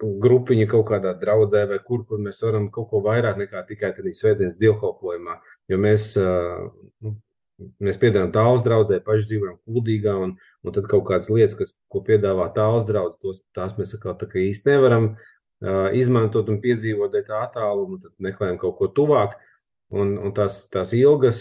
[0.00, 4.12] grupiņu kaut kādā draudzē vai kur, kur mēs varam kaut ko vairāk nekā tikai tādā
[4.14, 5.38] svētdienas dievkalpojumā,
[5.72, 6.66] jo mēs, uh,
[7.04, 7.14] nu,
[7.80, 12.02] mēs piedāvājam tāls draudzē, paši dzīvojam kuldīgā, un, un tad kaut kādas lietas, kas, ko
[12.04, 17.16] piedāvā tāls draudz, tos, tās mēs atkal tā kā īsti nevaram uh, izmantot un piedzīvot
[17.24, 19.40] tā attālumu, tad meklējam kaut ko tuvāk.
[19.94, 21.40] Un, un tās, tās ilgas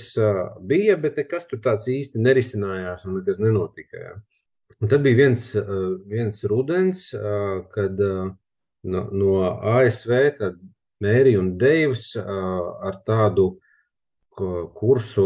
[0.70, 3.98] bija, bet nekas tur tāds īsti nerisinājās un nekas nenotika.
[3.98, 4.12] Ja.
[4.84, 5.48] Un tad bija viens,
[6.06, 7.08] viens rudens,
[7.74, 8.04] kad
[8.86, 9.36] no, no
[9.76, 10.14] ASV
[11.04, 13.56] Mērija un Deivs ar tādu
[14.36, 15.26] kursu,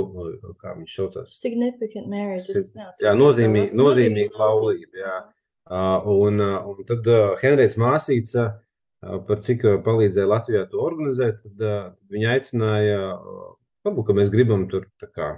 [0.62, 1.36] kā viņš saucās.
[1.42, 2.64] Significant marriage.
[3.02, 5.02] Jā, nozīmīgi, nozīmīgi laulība.
[5.02, 5.20] Jā.
[6.10, 7.10] Un, un tad
[7.42, 8.36] Henriets Māsīts
[9.00, 13.00] par cik palīdzēja Latvijā to organizēt, tad, tad viņi aicināja
[13.86, 15.32] varbūt mēs gribam tur kā,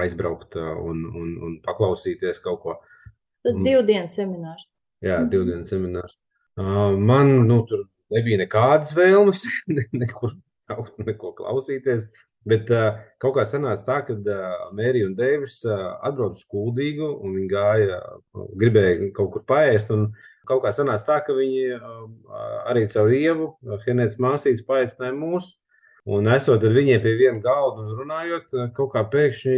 [0.00, 2.76] aizbraukt un, un, un paklausīties kaut ko.
[3.44, 4.66] Tas divu dienu seminārs.
[5.04, 6.16] Jā, divu dienu seminārs.
[6.56, 9.42] Man nu, tur nebija nekādas vēlmes
[10.02, 10.36] nekur
[11.04, 12.06] neko klausīties.
[12.44, 17.06] Bet uh, kaut kā sanāca tā, ka uh, Mērija un Deivis uh, atbrauca uz Kuldīgu
[17.24, 19.92] un viņi gāja, uh, gribēja kaut kur paēst.
[20.44, 22.02] Kaut kā sanāca tā, ka viņi uh,
[22.68, 25.54] arī caur ievu, uh, Henētas māsītes, paaicināja mūs.
[26.04, 29.56] Un esot ar viņiem pie viena galda un runājot, uh, kaut kā pēkšņi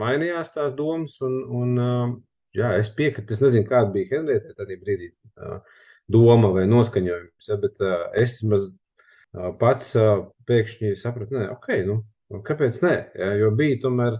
[0.00, 1.18] mainījās tās domas.
[1.28, 2.16] Un, un, uh,
[2.56, 5.60] jā, es piekrītu, es nezinu, kāda bija Henrietē tajā brīdī uh,
[6.08, 7.48] doma vai noskaņojums.
[7.50, 8.72] Ja, bet uh, es maz
[9.60, 9.92] pats
[10.48, 11.98] pēkšņi sapratu, ka, ok, nu,
[12.46, 12.94] kāpēc ne?
[13.18, 14.18] Ja, jo bija tomēr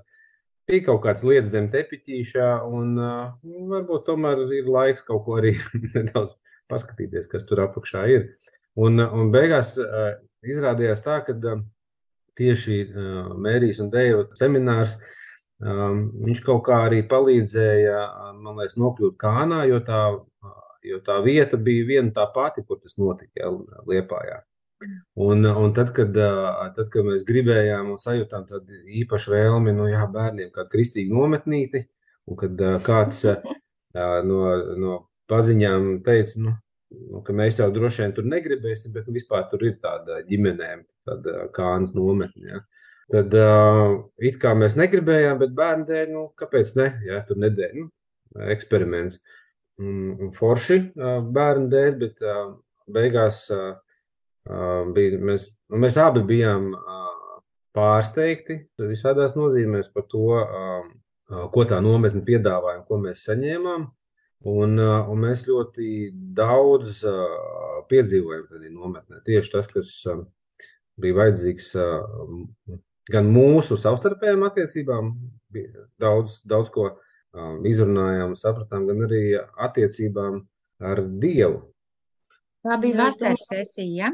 [0.68, 5.54] bija kaut kāds lietas zem tepiķīšā, un nu, varbūt tomēr ir laiks kaut ko arī
[5.94, 6.36] nedaudz
[6.68, 8.28] paskatīties, kas tur apakšā ir.
[8.78, 9.74] Un, un beigās
[10.44, 11.34] izrādījās tā, ka
[12.38, 12.82] tieši
[13.40, 14.98] Mērijas un Deiva seminārs
[15.58, 18.02] viņš kaut kā arī palīdzēja,
[18.38, 20.02] man liekas, nokļūt Kānā, jo tā,
[20.84, 23.50] jo tā vieta bija viena tā pati, kur tas notika
[23.88, 24.42] Liepājā.
[25.18, 30.04] Un, un tad, kad, tad, kad mēs gribējām un sajūtām tādu īpašu vēlmi nu, jā,
[30.14, 31.82] bērniem, kādu kristīgu nometnīti,
[32.30, 33.24] un kad kāds
[34.28, 34.38] no,
[34.78, 36.54] no paziņām teica, nu,
[36.94, 41.48] nu, ka mēs jau droši vien tur negribēsim, bet vispār tur ir tāda ģimenēm, tāda
[41.56, 42.46] kānas nometne.
[42.54, 42.62] Ja.
[43.08, 46.88] Tad uh, it kā mēs negribējām, bet bērnu dēļ, nu, kāpēc ne?
[47.08, 47.88] Ja, tur nedēļ, nu,
[48.52, 49.22] eksperiments.
[49.78, 50.80] Un, un forši
[51.34, 52.22] bērnu dēļ, bet
[52.90, 53.44] beigās
[54.94, 56.72] bija, mēs, nu, mēs abi bijām
[57.76, 60.40] pārsteigti visādās nozīmēs par to,
[61.54, 63.86] ko tā nometne piedāvāja un ko mēs saņēmām.
[64.48, 67.00] Un, un mēs ļoti daudz
[67.90, 69.18] piedzīvojam tajā nometnē.
[69.26, 69.90] Tieši tas, kas
[70.98, 71.72] bija vajadzīgs
[73.10, 75.10] gan mūsu savstarpējām attiecībām,
[75.98, 76.92] daudz, daudz ko
[77.68, 80.40] izrunājām, sapratām, gan arī attiecībām
[80.80, 81.62] ar Dievu.
[82.66, 84.08] Tā bija vasaras sesija.
[84.08, 84.12] Ja?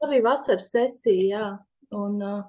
[0.00, 1.46] Tā bija vasaras sesija, jā.
[1.94, 2.42] Un, uh,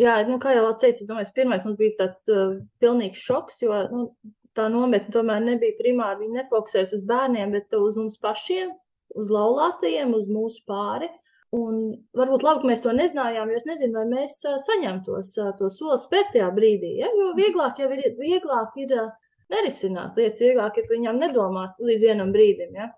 [0.00, 3.82] jā, nu, kā jau teicu, es domāju, pirmais mums bija tāds uh, pilnīgs šoks, jo
[3.92, 4.08] nu,
[4.56, 8.72] tā nometne tomēr nebija primāri, viņi nefokusēs uz bērniem, bet uz mums pašiem,
[9.18, 11.10] uz laulātajiem, uz mūsu pāri.
[11.54, 15.54] Un varbūt labi, ka mēs to nezinājām, jo es nezinu, vai mēs uh, saņemtos uh,
[15.60, 16.98] to soli spērt tajā brīdī.
[17.00, 17.08] Ja?
[17.16, 19.14] Jo vieglāk jau ir, vieglāk ir uh,
[19.52, 22.76] nerisināt lietas, vieglāk ir viņām nedomāt līdz vienam brīdim.
[22.78, 22.88] Ja?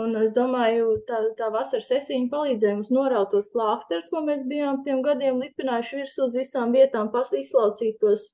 [0.00, 4.84] Un es domāju, tā, tā vasaras sesija palīdzēja mums noraut tos plāksterus, ko mēs bijām
[4.86, 7.10] tiem gadiem lipinājuši virsū uz visām vietām,
[7.40, 8.28] izlaucīt tos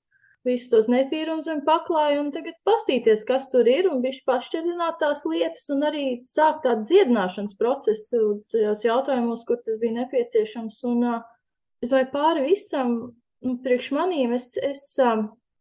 [0.47, 5.25] visus tos netīrumus un paklāju, un tagad pastīties, kas tur ir, un bišķi pašķidrināt tās
[5.29, 10.79] lietas, un arī sākt tādu dziedināšanas procesu tajos jautājumos, kur tas bija nepieciešams.
[10.93, 12.97] Un es domāju, pāri visam,
[13.43, 14.87] nu, priekš manīm, es, es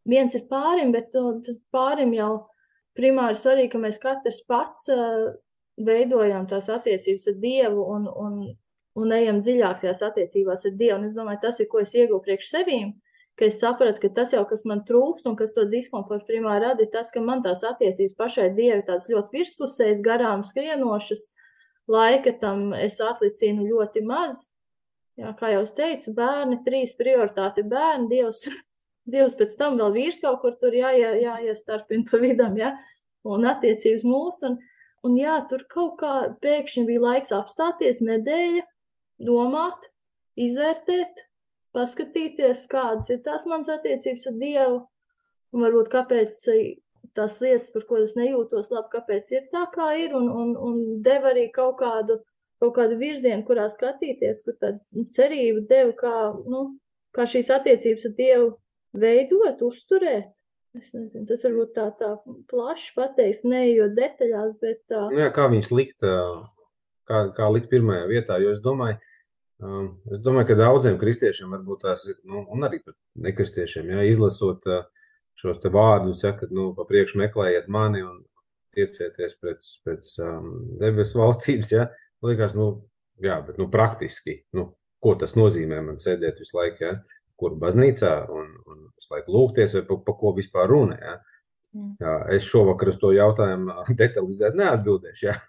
[0.10, 2.48] viens ir pārim, bet tas pārim jau
[2.98, 4.88] primāri svarīgi, ka mēs katrs pats
[5.76, 8.38] veidojam tās attiecības ar Dievu un, un,
[8.96, 11.00] un ejam dziļāk tajās attiecībās ar Dievu.
[11.00, 12.94] Un es domāju, tas ir, ko es ieguvu priekš sevīm,
[13.36, 16.86] ka es sapratu, ka tas jau, kas man trūkst un kas to diskomfortu primāri rada,
[16.86, 21.28] ir tas, ka man tās attiecības pašai Dievi tādas ļoti virspusējas, garām skrienošas,
[21.92, 24.46] laika tam es atlicinu ļoti maz.
[25.20, 28.48] Jā, kā jau es teicu, bērni, trīs prioritāti bērni, Dievs,
[29.10, 32.72] Dievs pēc tam vēl vīrs kaut kur tur jāie, jāiestarpina pa vidam, ja,
[33.26, 34.50] un attiecības mūsu.
[34.50, 34.58] Un,
[35.06, 38.64] Un jā, tur kaut kā pēkšņi bija laiks apstāties nedēļa,
[39.28, 39.90] domāt,
[40.42, 41.22] izvērtēt,
[41.76, 44.80] paskatīties, kādas ir tās manas attiecības ar Dievu,
[45.54, 46.40] un varbūt kāpēc
[47.16, 50.82] tās lietas, par ko es nejūtos labi, kāpēc ir tā, kā ir, un, un, un
[51.06, 52.18] deva arī kaut kādu,
[52.64, 56.16] kaut kādu virzienu, kurā skatīties, kur tāda cerība deva, kā,
[56.50, 56.66] nu,
[57.14, 58.50] kā šīs attiecības ar Dievu
[59.00, 60.32] veidot, uzturēt.
[60.76, 62.10] Es nezinu, tas varbūt tā, tā
[62.52, 65.06] plaši pateiks, neejot detaļās, bet tā.
[65.14, 68.98] Nu jā, kā viņus likt, kā, kā likt pirmajā vietā, jo es domāju,
[70.12, 72.82] es domāju, ka daudziem kristiešiem varbūt tās, nu, un arī
[73.24, 74.68] nekristiešiem, jā, izlasot
[75.40, 78.20] šos te vārdus, ja, kad, nu, pa priekšu meklējiet mani un
[78.76, 80.50] tiecieties pēc, pēc um,
[80.82, 81.88] debesu valstības, ja,
[82.26, 82.70] liekas, nu,
[83.24, 86.96] jā, bet, nu, praktiski, nu, ko tas nozīmē man sēdēt visu laiku, ja,
[87.40, 91.00] kur baznīcā un, un visu laiku lūgties, vai par pa ko vispār runa.
[91.02, 91.16] Ja?
[91.76, 91.92] Mm.
[92.02, 95.28] Jā, es šovakar uz to jautājumu detalizēti neatbildēšu.
[95.28, 95.40] Ja?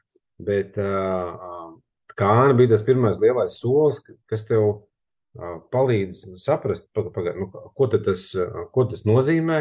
[0.46, 1.76] Bet uh,
[2.16, 3.98] Kāna bija tas pirmais lielais solis,
[4.30, 8.30] kas tev uh, palīdz saprast, paga, paga, nu, ko, tas,
[8.72, 9.58] ko tas nozīmē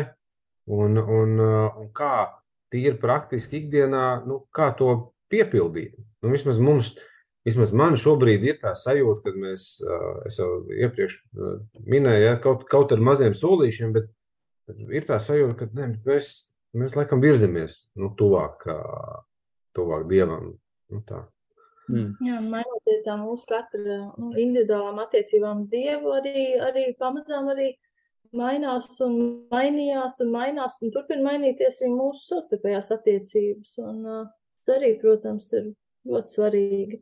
[0.71, 2.29] un, un, uh, un kā
[2.71, 4.93] tīri praktiski ikdienā, nu, kā to
[5.31, 5.97] piepildīt.
[6.23, 6.93] Nu, vismaz mums
[7.45, 9.69] vismaz man šobrīd ir tā sajūta, ka mēs,
[10.29, 11.19] es jau iepriekš
[11.85, 14.09] minēju, ja, kaut, kaut ar maziem solīšiem, bet
[14.89, 16.33] ir tā sajūta, ka ne, mēs,
[16.77, 18.65] mēs laikam virzamies nu, tuvāk,
[19.77, 20.53] tuvāk dievam.
[20.93, 21.23] Nu, tā.
[21.89, 22.13] Mm.
[22.25, 27.71] Jā, mainoties tā mūsu katra nu, individuālām attiecībām, Dievu arī, arī pamazām arī
[28.35, 29.17] mainās un
[29.53, 33.75] mainījās un mainās un turpina mainīties arī mūsu savstarpējās attiecības.
[33.85, 34.23] Un uh,
[34.65, 35.71] tas arī, protams, ir
[36.09, 37.01] ļoti svarīgi.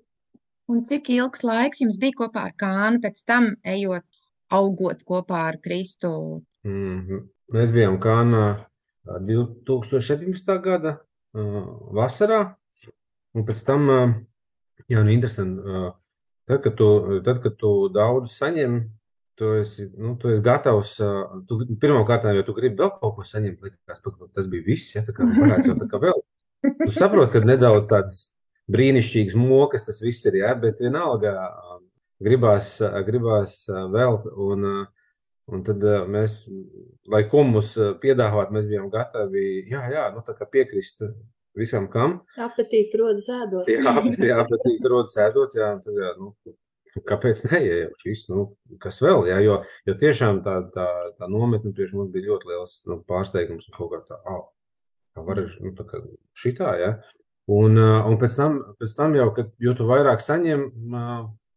[0.74, 4.06] Un cik ilgs laiks jums bija kopā ar Kānu, pēc tam ejot,
[4.58, 6.42] augot kopā ar Kristu?
[6.66, 7.28] Mm -hmm.
[7.54, 8.66] Mēs bijām Kānā
[9.06, 10.62] 2017.
[10.64, 10.98] gada
[12.00, 12.56] vasarā,
[13.34, 13.86] un pēc tam,
[14.90, 15.62] jā, nu interesanti,
[16.48, 18.90] tad, kad tu, tad, kad tu daudz saņem,
[19.36, 20.98] tu esi, nu, tu esi gatavs.
[21.82, 24.02] Pirmkārt, jau tu gribi vēl kaut ko saņemt, likās,
[24.34, 24.96] tas bija viss.
[24.96, 26.24] Ja, tā kā varētu jau tā kā vēl.
[26.86, 28.33] Tu saproti, ka nedaudz tādas
[28.74, 31.34] brīnišķīgas mokas tas viss ir, ja, bet vienalga
[32.24, 32.76] gribās,
[33.08, 34.20] gribās vēl.
[34.48, 34.68] Un,
[35.54, 36.44] un tad mēs,
[37.12, 41.04] lai ko mums piedāvāt, mēs bijām gatavi, jā, jā, nu tā kā piekrist
[41.58, 42.22] visam, kam.
[42.42, 43.70] Apetīti rodas ēdot.
[43.70, 46.32] Jā, apetīti rodas ēdot, jā, tad, jā, nu,
[47.10, 48.46] kāpēc ne, ja jau šis, nu,
[48.82, 49.60] kas vēl, jā, jo,
[49.90, 53.94] jo tiešām tā, tā, tā nometne priekš mums bija ļoti liels nu, pārsteigums un kaut
[53.94, 54.46] kā tā, oh,
[55.26, 56.02] var, nu, tā kā
[56.40, 56.94] šitā, jā.
[57.52, 60.62] Un, un pēc, tam, pēc tam jau, kad jo vairāk saņem,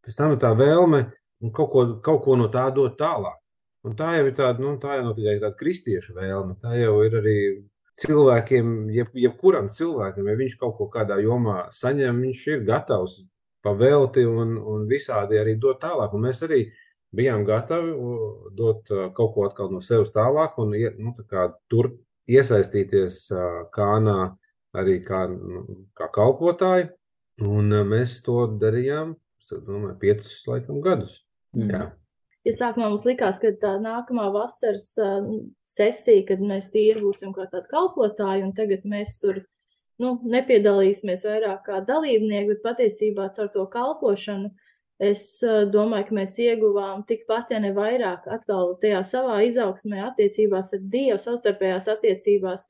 [0.03, 1.05] pēc tam ir tā vēlme
[1.55, 3.39] kaut ko, kaut ko no tā dot tālāk.
[3.87, 6.97] Un tā jau ir tāda, nu, tā jau nav tikai tāda kristiešu vēlme, tā jau
[7.07, 7.37] ir arī
[8.03, 13.21] cilvēkiem, jeb, jebkuram cilvēkam, ja viņš kaut ko kādā jomā saņem, viņš ir gatavs
[13.63, 16.15] pavelti un, un visādi arī dot tālāk.
[16.15, 16.65] Un mēs arī
[17.17, 17.95] bijām gatavi
[18.59, 21.93] dot kaut ko atkal no sevis tālāk un nu, tā tur
[22.27, 23.29] iesaistīties
[23.75, 24.19] kānā
[24.75, 26.91] arī kā, nu, kā kalpotāji,
[27.45, 29.15] un eh, mēs to darījām,
[29.53, 31.21] domāju, piecus laikam gadus.
[31.57, 31.71] Mm.
[31.71, 31.85] Jā.
[32.47, 35.25] Ja sākumā mums likās, ka tā nākamā vasaras uh,
[35.67, 39.41] sesija, kad mēs tīri būsim kā tādi kalpotāji, un tagad mēs tur
[40.03, 44.53] nu, nepiedalīsimies vairāk kā dalībnieki, bet patiesībā caur to kalpošanu
[45.03, 50.71] es uh, domāju, ka mēs ieguvām tikpat, ja ne vairāk, atkal tajā savā izaugsmē, attiecībās
[50.77, 52.63] ar Dievu, savstarpējās attiecībās,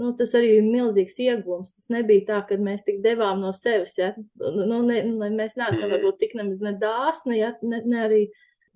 [0.00, 1.74] nu, tas arī ir milzīgs iegūms.
[1.76, 3.94] Tas nebija tā, ka mēs tik devām no sevis.
[4.00, 4.12] Ja?
[4.40, 5.94] Nu, ne, ne, mēs neesam mm.
[5.96, 7.54] varbūt tik nemaz nedāsni, ja?
[7.62, 8.20] ne, ne arī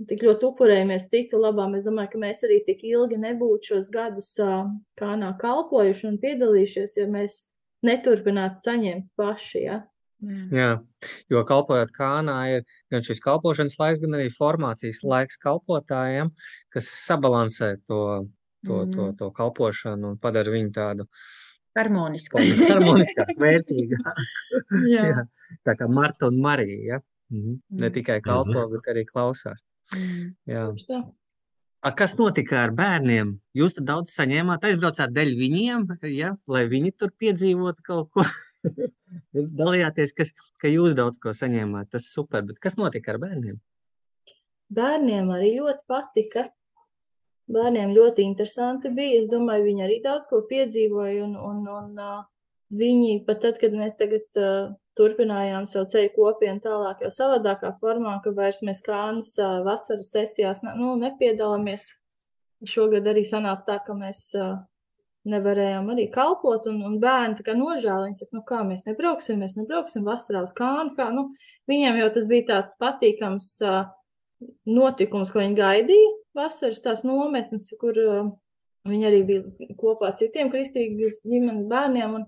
[0.08, 1.74] tik ļoti upurējamies citu labām.
[1.78, 6.98] Es domāju, ka mēs arī tik ilgi nebūtu šos gadus kā nā kalpojuši un piedalījušies,
[7.00, 7.44] ja mēs
[7.86, 9.62] neturpinātu saņemt paši.
[9.66, 9.82] Ja?
[10.50, 10.70] Jā,
[11.30, 16.32] jo kalpojot kānā, ir gan šis kalpošanas laiks, gan arī formācijas laiks kalpotājiem,
[16.74, 18.00] kas sabalansē to
[18.68, 18.94] to, mm.
[18.94, 21.08] to, to kalpošanu un padara viņu tādu
[21.78, 24.26] harmonisku, harmoniskāku, vērtīgāku.
[24.88, 25.04] Jā.
[25.12, 25.28] Jā.
[25.64, 27.04] Tā kā Marta un Marija, ja?
[27.32, 27.58] Mhm.
[27.68, 27.80] Mm.
[27.82, 28.74] ne tikai kalpo, mm.
[28.76, 29.64] bet arī klausās.
[29.94, 30.34] Mm.
[30.48, 30.66] Jā.
[31.78, 33.36] A, kas notika ar bērniem?
[33.56, 36.34] Jūs tur daudz saņēmāt, aizbraucāt dēļ viņiem, ja?
[36.50, 38.24] lai viņi tur piedzīvotu kaut ko.
[39.60, 41.92] Dalījāties, kas, ka jūs daudz ko saņēmāt.
[41.94, 43.60] Tas super, bet kas notika ar bērniem?
[44.74, 46.48] Bērniem arī ļoti patika.
[47.48, 49.22] Bērniem ļoti interesanti bija.
[49.22, 51.24] Es domāju, viņi arī daudz ko piedzīvoja.
[51.24, 52.02] Un, un, un
[52.76, 58.18] viņi pat tad, kad mēs tagad uh, turpinājām savu ceļu kopienu tālāk, jau savādākā formā,
[58.24, 61.88] ka vairs mēs kānas uh, vasaras sesijās nu, nepiedalāmies.
[62.68, 64.58] Šogad arī sanāca tā, ka mēs uh,
[65.28, 68.10] nevarējām arī kalpot, un, un bērni tā kā nožēla.
[68.10, 70.92] Viņi saka, nu kā mēs nebrauksim, mēs nebrauksim vasarā uz kānu.
[70.98, 71.30] Kā, nu,
[71.70, 73.84] viņiem jau tas bija tāds patīkams uh,
[74.68, 78.28] notikums, ko viņi gaidīja vasaras tās nometnes, kur uh,
[78.88, 82.16] viņi arī bija kopā ar citiem kristīgiem ģimenes bērniem.
[82.20, 82.26] Un,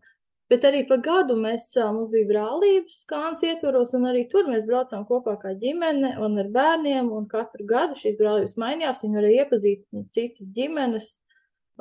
[0.50, 4.66] bet arī pa gadu mēs, uh, mums bija brālības kāns ietvaros, un arī tur mēs
[4.68, 9.44] braucām kopā kā ģimene un ar bērniem, un katru gadu šīs brālības mainījās, viņi varēja
[9.46, 11.12] iepazīt citas ģimenes,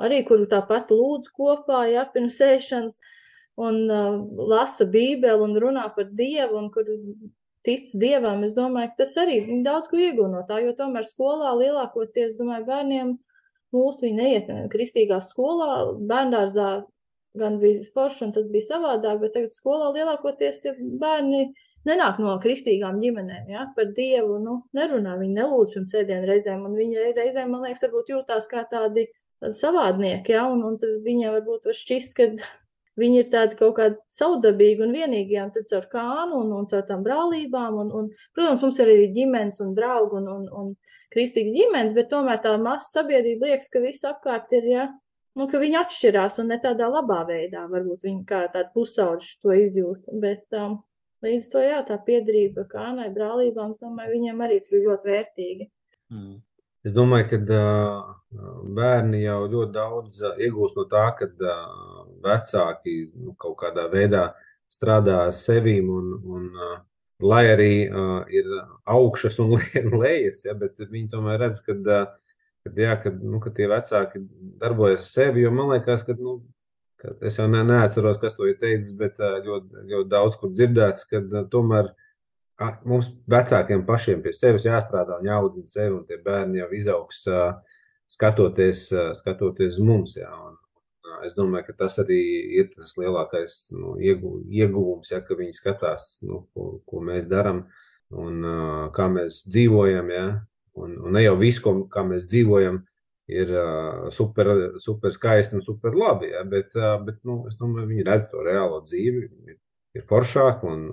[0.00, 3.00] arī kuru tāpat lūdz kopā, ja, pirms sēšanas,
[3.60, 6.86] un uh, lasa bībeli un runā par Dievu, un kur
[7.66, 11.52] tic dievam, es domāju, ka tas arī daudz ko iegūst no tā, jo tomēr skolā
[11.60, 13.16] lielākoties, domāju, bērniem
[13.74, 16.70] mūsu viņi neiet kristīgā skolā, bērndārzā
[17.40, 21.50] gan bija forši, un tas bija savādāk, bet tagad skolā lielākoties tie bērni
[21.88, 26.76] nenāk no kristīgām ģimenēm, ja, par Dievu, nu, nerunā, viņi nelūdz pirms ēdienu reizēm, un
[26.76, 29.06] viņi reizēm, man liekas, varbūt jūtās kā tādi
[29.40, 32.28] savādnieki, ja, un, un viņiem varbūt var šķist, ka
[33.00, 36.82] Viņi ir tādi kaut kādi savdabīgi un vienīgi, un tad caur kānu un, un caur
[36.88, 37.78] tām brālībām.
[37.84, 40.72] Un, un, protams, mums ir arī ģimenes un draugi un, un, un
[41.14, 44.84] kristīgas ģimenes, bet tomēr tā masa sabiedrība liekas, ka viss apkārt ir, ja,
[45.38, 47.64] nu, ka viņi atšķirās un ne tādā labā veidā.
[47.72, 50.12] Varbūt viņi kā tādi pusauģi to izjūt.
[50.22, 50.80] Bet, um,
[51.24, 55.70] līdz to jā, tā piedarība kānai, brālībām, es domāju, viņiem arī tas bija ļoti vērtīgi.
[56.10, 56.38] Mm.
[56.86, 58.12] Es domāju, ka uh,
[58.76, 64.30] bērni jau ļoti daudz uh, iegūst no tā, ka uh, vecāki nu, kaut kādā veidā
[64.72, 66.78] strādā ar sevīm, un, un uh,
[67.20, 68.48] lai arī uh, ir
[68.88, 69.58] augšas un
[70.02, 72.08] lejas, ja, bet viņi tomēr redz, ka, uh,
[72.64, 74.24] kad, jā, kad, nu, ka tie vecāki
[74.62, 76.40] darbojas ar sevi, man liekas, ka nu,
[77.24, 81.22] Es jau ne, neatceros, kas to ir teicis, bet ļoti, ļoti daudz kur dzirdēts, ka
[81.52, 81.94] tomēr
[82.88, 87.22] mums vecākiem pašiem pie sevis jāstrādā un jāaudzina sevi, un tie bērni jau izaugs
[88.10, 88.88] skatoties,
[89.20, 90.16] skatoties uz mums.
[90.18, 90.58] Jā, un,
[91.26, 92.20] es domāju, ka tas arī
[92.60, 97.64] ir tas lielākais nu, ieguvums, ja, ka viņi skatās, nu, ko, ko mēs darām
[98.10, 98.44] un
[98.96, 100.12] kā mēs dzīvojam.
[100.14, 100.28] Ja,
[100.80, 102.82] un, un ne jau visu, ko, kā mēs dzīvojam,
[103.30, 104.50] ir uh, super,
[104.82, 106.32] super skaisti un super labi.
[106.34, 106.44] Ja?
[106.48, 109.26] Bet, uh, bet nu, es domāju, viņi redz to reālo dzīvi.
[109.50, 109.58] Ir,
[109.98, 110.86] ir foršāk un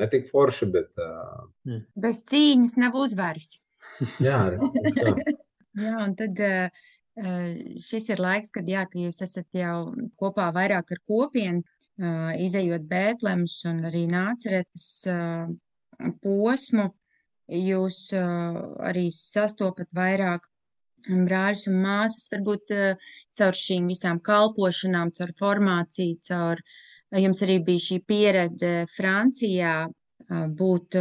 [0.00, 0.96] ne tik forši, bet.
[1.00, 1.82] Uh...
[1.98, 3.56] Bez cīņas nav uzvaras.
[4.28, 5.12] jā, jā.
[5.76, 6.42] jā, un tad.
[6.42, 11.60] Uh, Šis ir laiks, kad, jā, ka jūs esat jau kopā vairāk ar kopienu,
[12.40, 14.86] izējot Bēntlemes un arī nāceretes
[16.24, 16.86] posmu.
[17.52, 20.48] Jūs arī sastopat vairāk
[21.10, 26.62] brāļus un māsas, varbūt uh, caur šīm visām kalpošanām, caur formāciju, caur
[27.20, 29.74] jums arī bija šī pieredze Francijā
[30.30, 30.96] būt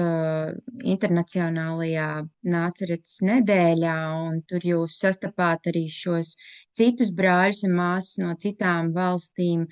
[0.93, 2.07] internacionālajā
[2.51, 3.97] nāceretes nedēļā,
[4.27, 6.35] un tur jūs sastapāt arī šos
[6.77, 9.67] citus brāļus un māsas no citām valstīm.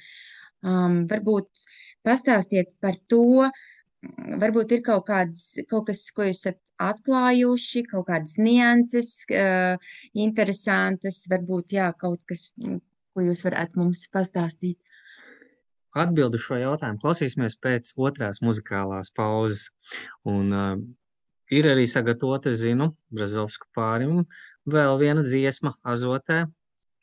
[0.59, 1.47] Um, varbūt
[2.03, 3.49] pastāstiet par to,
[4.39, 9.75] varbūt ir kaut kāds, kaut kas, ko jūs esat atklājuši, kaut kādas nianses, uh,
[10.15, 14.79] interesantas, varbūt jā, kaut kas, ko jūs varētu mums pastāstīt.
[15.97, 19.69] Atbildu šo jautājumu klausīsimies pēc otrās muzikālās pauzes.
[20.29, 20.75] Un, uh,
[21.49, 24.23] ir arī sagatavota, zinu, Brazovsku pārim
[24.69, 26.43] vēl viena dziesma azotē.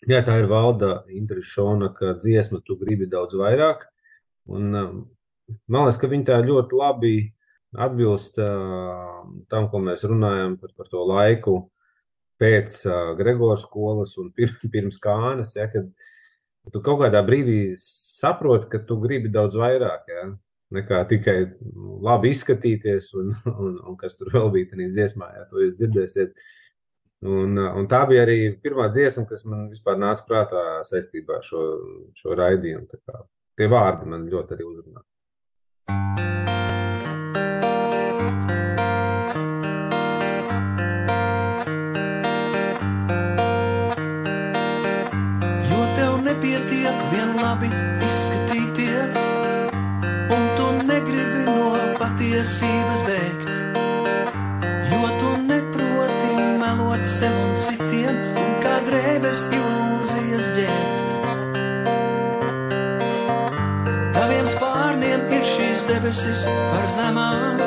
[0.07, 3.87] Jā, tā ir valda Indrišona, ka dziesma tu gribi daudz vairāk.
[4.47, 4.99] Un, um,
[5.66, 7.14] man liekas, ka viņi tā ļoti labi
[7.76, 11.57] atbilst uh, tam, ko mēs runājam par, par to laiku
[12.41, 15.57] pēc uh, Gregora skolas un pir, pirms kānas.
[15.59, 15.91] Ja, kad
[16.73, 20.12] tu kaut kādā brīdī saproti, ka tu gribi daudz vairāk.
[20.12, 20.27] Ja,
[20.75, 21.39] nekā tikai
[22.03, 23.33] labi izskatīties, un,
[23.64, 26.47] un, un kas tur vēl bija tajā dziesmā, ja to jūs dzirdēsiet.
[27.27, 31.64] Un, un tā bija arī pirmā dziesma, kas man vispār nāca prātā saistībā ar šo,
[32.19, 33.03] šo raidījumu.
[33.57, 35.07] Tie vārdi man ļoti arī uzrunā.
[59.37, 61.11] Drēbes ilūzijas ģērbt.
[64.16, 67.61] Taviem spārniem ir šīs debesis par zemām,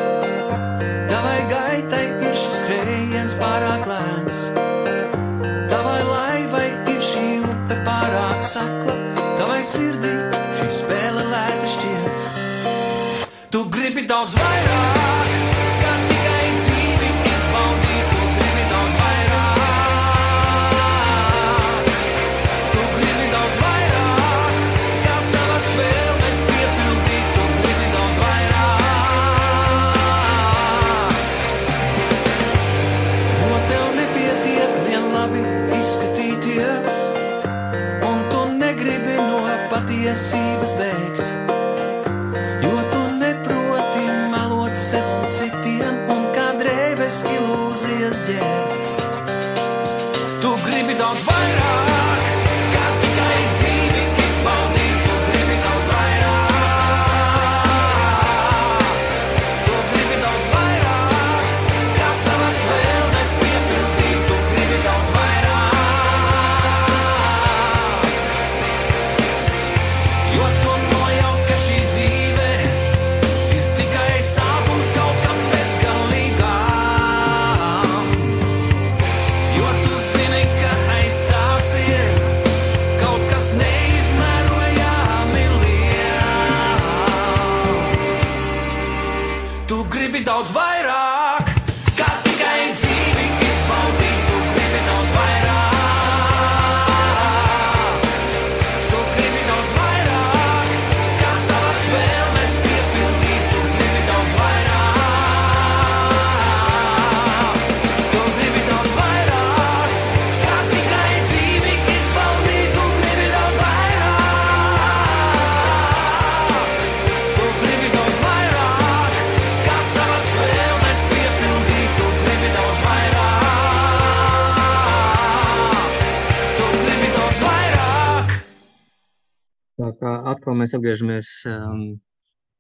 [130.60, 131.84] mēs atgriežamies um,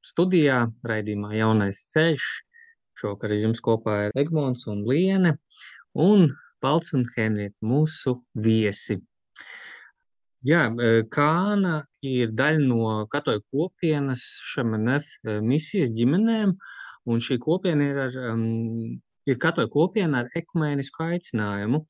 [0.05, 2.27] studijā, raidījumā Jaunais ceļš.
[2.99, 5.37] Šovakar ar jums kopā ir Egmons un Liene
[5.95, 6.27] un
[6.59, 8.97] Palts un Henrieta, mūsu viesi.
[10.47, 14.23] Jā, e, Kāna ir daļa no katoļu kopienas
[14.53, 16.53] šamanef e, misijas ģimenēm,
[17.11, 21.85] un šī kopiena ir, ar, um, ir katoļu kopiena ar ekumēnisku aicinājumu.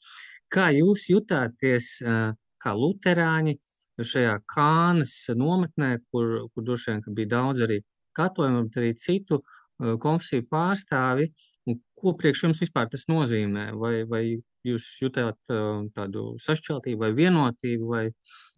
[0.49, 2.32] Kā jūs jutāties uh,
[2.62, 3.57] kā luterāņi
[4.06, 7.80] šajā Kānas nometnē, kur, kur droši vien bija daudz arī
[8.18, 11.30] katoļu, bet arī citu uh, konfesiju pārstāvi,
[11.70, 13.70] un ko priekš jums vispār tas nozīmē?
[13.80, 14.24] Vai, vai
[14.68, 17.89] jūs jutāt uh, tādu sašķeltību vai vienotību?
[17.89, 18.06] Vai,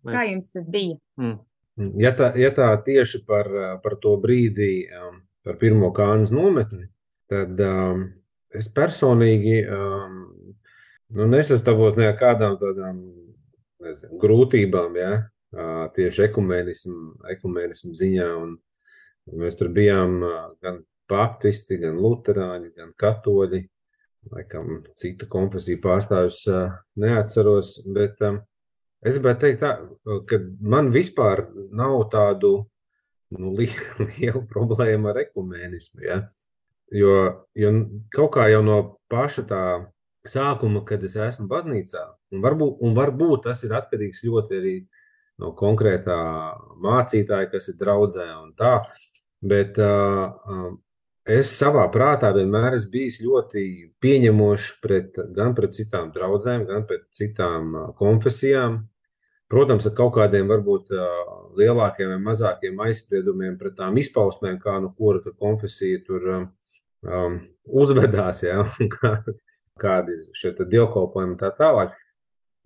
[0.06, 0.16] vai...
[0.16, 1.00] Kā jums tas bija?
[1.22, 1.40] Mm.
[2.02, 3.48] Ja tā, ja tā tieši par,
[3.82, 4.90] par to brīdi,
[5.46, 6.90] par pirmo kānas nometni,
[7.32, 8.04] tad um,
[8.54, 10.18] es personīgi um,
[11.16, 13.00] nu, nesastāvos nekādām tādām
[13.86, 15.28] nezinu, grūtībām, uh,
[15.96, 17.02] tieši ekumēnismu,
[17.36, 18.30] ekumēnismu ziņā.
[18.42, 18.56] Un
[19.42, 20.22] mēs tur bijām
[20.64, 23.66] gan baptisti, gan luterāņi, gan katoļi
[24.32, 26.44] laikam citu konfesiju pārstāvjus
[27.02, 29.72] neatceros, bet es gribētu teikt tā,
[30.30, 32.54] ka man vispār nav tādu
[33.34, 36.22] nu, lielu, lielu problēmu ar ekumēnismu, ja?
[36.92, 37.16] jo,
[37.58, 37.74] jo
[38.14, 38.78] kaut kā jau no
[39.12, 39.64] paša tā
[40.28, 42.04] sākuma, kad es esmu baznīcā,
[42.34, 44.76] un varbūt, un varbūt tas ir atkarīgs ļoti arī
[45.42, 46.20] no konkrētā
[46.84, 48.76] mācītāja, kas ir draudzē un tā,
[49.42, 50.70] bet uh,
[51.26, 53.66] es savā prātā vienmēr esmu bijis ļoti
[54.04, 58.84] pieņemošs pret, gan pret citām draudzēm, gan pret citām konfesijām.
[59.52, 60.94] Protams, ar kaut kādiem varbūt
[61.60, 68.62] lielākiem vai mazākiem aizspriedumiem pret tām izpausmēm, kā nu kura konfesija tur um, uzvedās, ja,
[68.96, 69.18] kā,
[69.80, 71.96] kādi ir šie dievkalpojumi un tā tālāk.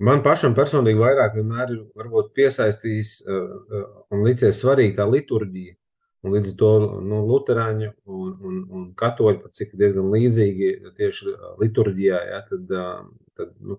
[0.02, 5.76] Man pašam personīgi vairāk vienmēr ir piesaistījis uh, un licies svarīgi tā liturģija,
[6.26, 6.72] Un līdz to
[7.06, 12.72] nu, Lutāņu un, un, un katoļi, pat cik diezgan līdzīgi tieši liturģijā, ja, tad,
[13.38, 13.78] tad nu,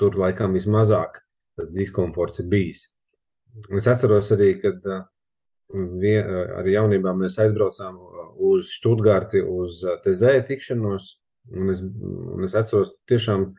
[0.00, 1.20] tur laikam vismazāk
[1.60, 2.86] tas diskomforts ir bijis.
[3.76, 4.80] Es atceros arī, kad
[6.00, 7.98] vien, ar jaunībā mēs aizbraucām
[8.40, 11.10] uz Stuttgarti uz TZ tikšanos,
[11.50, 13.50] un es, un es atceros tiešām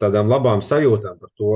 [0.00, 1.54] tādām labām sajūtām par to,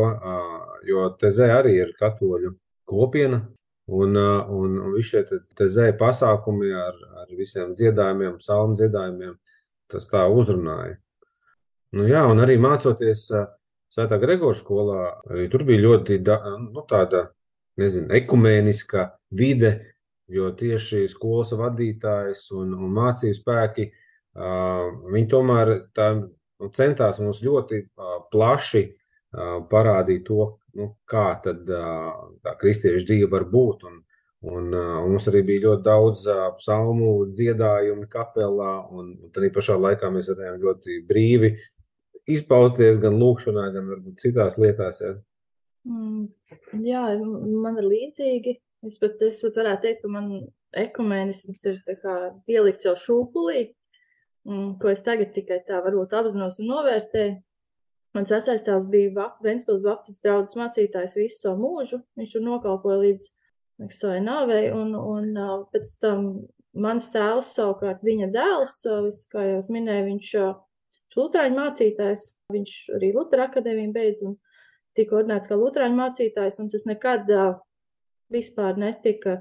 [0.87, 2.55] jo TZ arī ir katoļu
[2.89, 3.43] kopiena,
[3.87, 9.35] Un, un, un visi šie te, te zēja pasākumi ar, ar visiem dziedājumiem, psalmu dziedājumiem,
[9.93, 10.97] tas tā uzrunāja.
[11.95, 13.29] Nu, jā, un arī mācoties
[13.95, 17.29] Svētā Gregora skolā, arī tur bija ļoti nu, tāda,
[17.79, 19.05] nezinu, ekumēniska
[19.37, 19.75] vide,
[20.33, 23.91] jo tieši skolas vadītājs un, un mācību spēki,
[24.35, 31.69] viņi tomēr tā, nu, centās mums ļoti uh, plaši uh, parādīt to, nu, kā tad
[31.69, 33.85] tā kristiešu dzīve var būt.
[33.91, 34.01] Un,
[34.45, 36.27] un, un mums arī bija ļoti daudz
[36.59, 41.55] psalmu dziedājumu kapelā, un, un tad pašā laikā mēs varējām ļoti brīvi
[42.31, 45.01] izpausties gan lūkšanā, gan varbūt citās lietās.
[45.05, 45.15] Ja.
[45.89, 46.29] Mm,
[46.87, 48.59] jā, man ir līdzīgi.
[48.85, 50.31] Es pat, es pat varētu teikt, ka man
[50.77, 51.81] ekumēnisms ir
[52.51, 53.71] ielikts jau šūpulī,
[54.45, 57.37] ko es tagad tikai tā varbūt apzinos un novērtēju.
[58.15, 61.99] Mans vecais tēvs bija Ventspils Baptistu draudzes mācītājs visu savu mūžu.
[62.19, 63.31] Viņš tur nokalpoja līdz
[63.91, 65.33] savai nāvei, un, un
[65.73, 66.29] pēc tam
[66.79, 68.77] mans tēvs savukārt viņa dēls,
[69.33, 70.53] kā jau es minēju, viņš ir
[71.15, 74.33] Lutāņu mācītājs, viņš arī Lutera akadēmiju beidz un
[74.99, 77.31] tika ordinēts kā Lutāņu mācītājs, un tas nekad
[78.35, 79.37] vispār netika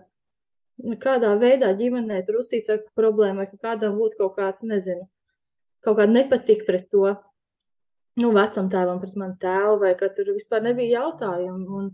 [0.82, 5.06] nekādā veidā ģimenē tur uztīts ar problēmu, vai ka kādam būtu kaut kāds, nezinu,
[5.86, 7.14] kaut kāda nepatika pret to
[8.20, 11.80] nu, vecam tēvam pret manu tēvu, vai ka tur vispār nebija jautājumu.
[11.80, 11.90] Un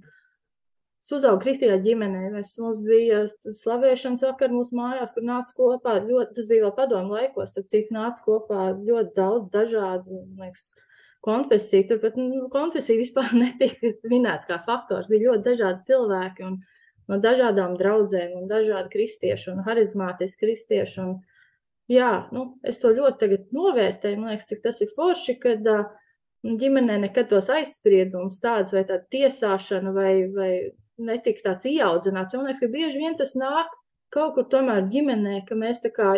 [0.99, 2.25] es uzaugu kristīgā ģimenē.
[2.33, 7.15] Mēs, mums bija slavēšanas vakar mūsu mājās, kur nāca kopā ļoti, tas bija vēl padomu
[7.15, 10.73] laikos, tad cik nāca kopā ļoti daudz dažādu, liekas,
[11.25, 11.87] konfesiju.
[11.87, 15.07] Tur pat nu, konfesija vispār netika minēts kā faktors.
[15.11, 16.59] Bija ļoti dažādi cilvēki un
[17.09, 20.99] no dažādām draudzēm un dažādi kristieši un harizmātiski kristieši.
[21.03, 21.15] Un,
[21.91, 24.21] jā, nu, es to ļoti novērtēju.
[24.21, 25.87] Man liekas, tas ir forši, kad uh,
[26.43, 30.51] ģimenē nekad tos aizspriedumus tādus vai tādu tiesāšanu vai, vai
[30.99, 32.37] netika tāds ieaudzināts.
[32.37, 33.73] Man liekas, ka bieži vien tas nāk
[34.13, 36.13] kaut kur tomēr ģimenē, ka mēs tā kā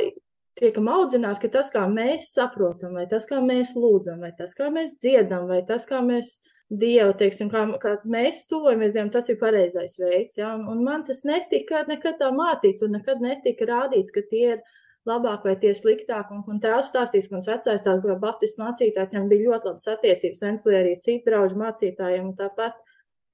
[0.59, 4.69] tiekam audzināti, ka tas, kā mēs saprotam, vai tas, kā mēs lūdzam, vai tas, kā
[4.73, 6.37] mēs dziedam, vai tas, kā mēs
[6.72, 10.38] Dievu, teiksim, kā, kā mēs tuvojamies Dievam, tas ir pareizais veids.
[10.39, 10.53] Ja?
[10.55, 14.61] Un, un man tas netika nekad tā mācīts, un nekad netika rādīts, ka tie ir
[15.09, 16.32] labāk vai tie sliktāk.
[16.32, 19.91] Un, un tēvs stāstīs, ka mans vecais tās, kā baptistu mācītājs, viņam bija ļoti labas
[19.97, 20.45] attiecības.
[20.45, 22.32] Ventspēlē arī citu draugu mācītājiem.
[22.39, 22.80] Tāpat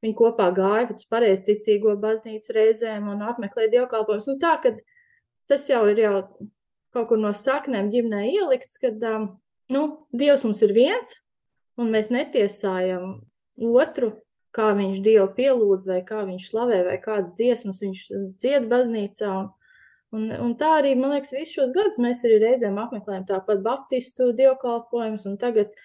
[0.02, 4.32] viņi kopā gāja uz pareizticīgo baznīcu reizēm un apmeklēja dievkalpojumus.
[4.32, 4.74] Nu, tā, ka
[5.52, 6.16] tas jau ir jau
[6.96, 9.30] kaut kur no saknēm ģimnē ielikts, kad um,
[9.74, 11.20] nu, Dievs mums ir viens,
[11.78, 13.20] un mēs netiesājam
[13.58, 14.14] otru,
[14.56, 18.06] kā viņš Dievu pielūdz, vai kā viņš slavē, vai kādas dziesmas viņš
[18.42, 19.34] dzied baznīcā.
[19.36, 19.52] Un,
[20.16, 24.32] un, un tā arī, man liekas, visus šos gadus mēs arī reizēm apmeklējam tāpat baptistu
[24.38, 25.76] dievkalpojumus, un tagad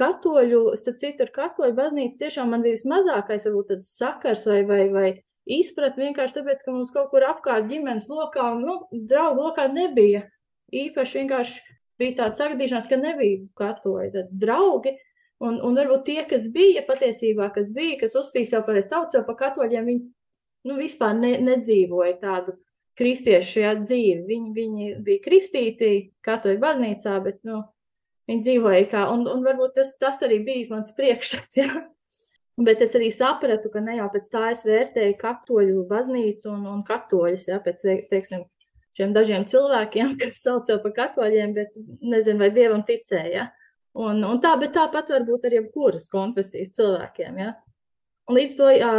[0.00, 4.84] katoļu, starp citu, ar katoļu baznīcu tiešām man bija vismazākais, varbūt tāds sakars vai, vai,
[4.94, 5.08] vai
[5.50, 10.26] izprat vienkārši tāpēc, ka mums kaut kur apkārt ģimenes lokā, nu, draugu lokā nebija.
[10.70, 14.94] Īpaši vienkārši bija tāda sagadīšanās, ka nebija katoļi, tad draugi,
[15.40, 19.38] Un, un varbūt tie, kas bija patiesībā, kas bija, kas uzskatīja sev par saucēju par
[19.38, 20.02] katoļiem, viņi
[20.68, 22.56] nu, vispār ne, nedzīvoja tādu
[23.00, 24.24] kristiešu jā, dzīvi.
[24.28, 25.92] Viņi, viņi bija kristīti
[26.26, 27.62] katoļu baznīcā, bet nu,
[28.28, 31.70] viņi dzīvoja kā, un, un varbūt tas, tas arī bija mans priekšstats, jā.
[32.60, 36.82] Bet es arī sapratu, ka ne jau pēc tā es vērtēju katoļu baznīcu un, un
[36.84, 38.44] katoļus, jā, pēc, teiksim,
[38.98, 43.48] šiem dažiem cilvēkiem, kas sauc sev par katoļiem, bet nezinu, vai dievam ticēja.
[43.98, 47.40] Un, un tā, bet tāpat var būt ar jebkuras konfesijas cilvēkiem.
[47.42, 47.54] Ja?
[48.30, 48.92] Un līdz to jā,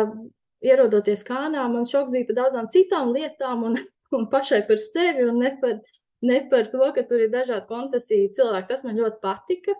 [0.67, 3.79] ierodoties kānā, man šoks bija par daudzām citām lietām un,
[4.17, 5.79] un pašai par sevi un ne par,
[6.27, 8.69] ne par to, ka tur ir dažādi konfesiju cilvēki.
[8.73, 9.77] Tas man ļoti patika.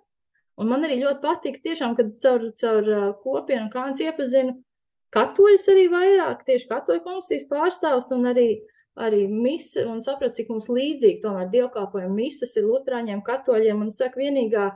[0.62, 2.92] Un man arī ļoti patika tiešām, kad caur, caur
[3.24, 4.60] kopienu kāns iepazinu
[5.12, 8.48] katoļus arī vairāk, tieši katoļu konfesijas pārstāvs un arī
[9.00, 14.20] arī mise, un sapratu, cik mums līdzīgi tomēr dievkalpojumi mises ir lutrāņiem, katoļiem, un saka,
[14.20, 14.68] vienīgā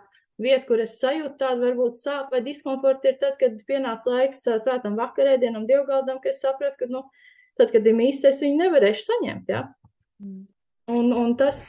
[0.42, 4.98] vieta, kur es sajūtu tādu varbūt sāpju vai diskomfortu, ir tad, kad pienāca laiks svētam
[5.00, 7.04] vakarēdienam, dievgaldam, ka es sapratu, ka, nu,
[7.60, 9.66] tad, kad ir mīsas, es viņu nevarēšu saņemt, ja?
[10.24, 10.46] Mm.
[10.96, 11.64] Un, un tas,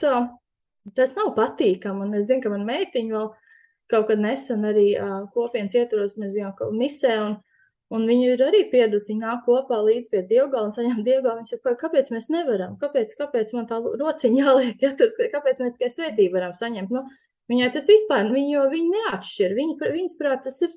[0.96, 3.28] tas nav patīkam, un es zinu, ka man meitiņa vēl
[3.90, 4.90] kaut kad nesen arī
[5.34, 7.36] kopienas ietvaros, mēs bijām misē, un,
[7.94, 11.54] un viņi ir arī pieradusi, viņi nāk kopā līdz pie dievgala un saņem dievgalu, viņi
[11.54, 15.92] saka, kāpēc mēs nevaram, kāpēc, kāpēc man tā rociņa jāliek, ja, tur, kāpēc mēs tikai
[15.94, 17.06] svētību varam saņemt, nu,
[17.50, 19.54] Viņai tas vispār, viņu, jo viņi neatšķir.
[19.54, 20.74] Viņi, viņas prāt, tas ir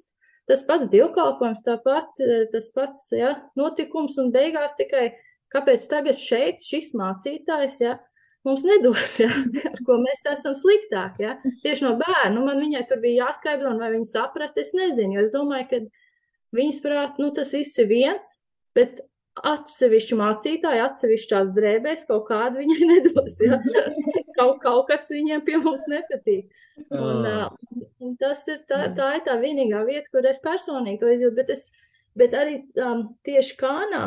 [0.49, 5.11] tas pats dievkalpojums, tāpat eh, tas pats ja, notikums un beigās tikai
[5.53, 7.95] kāpēc tagad šeit šis mācītājs, ja,
[8.47, 9.29] mums nedos, ja,
[9.71, 11.25] ar ko mēs esam sliktāki.
[11.25, 11.37] Ja.
[11.63, 15.33] Tieši no bērnu man viņai tur bija jāskaidro, vai viņa saprata, es nezinu, jo es
[15.33, 15.81] domāju, ka
[16.57, 18.37] viņas prāt, nu tas viss ir viens,
[18.77, 19.03] bet
[19.47, 23.39] atsevišķu mācītāju, atsevišķās drēbēs kaut kādu viņai nedos.
[23.43, 23.59] Ja?
[24.37, 26.49] kaut, kaut kas viņiem pie mums nepatīk.
[26.95, 31.11] Un, uh, un tas ir tā, tā ir tā vienīgā vieta, kur es personīgi to
[31.11, 31.67] izjūtu, bet, es,
[32.19, 34.03] bet arī um, tieši Kānā.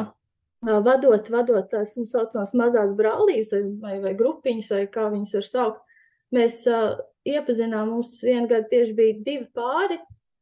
[0.63, 5.35] Uh, vadot, vadot tās tā saucamās mazās brālības vai, vai, vai grupiņas, vai kā viņas
[5.39, 5.99] var saukt,
[6.33, 9.99] mēs uh, iepazinām, mums vienu gadu tieši bija divi pāri,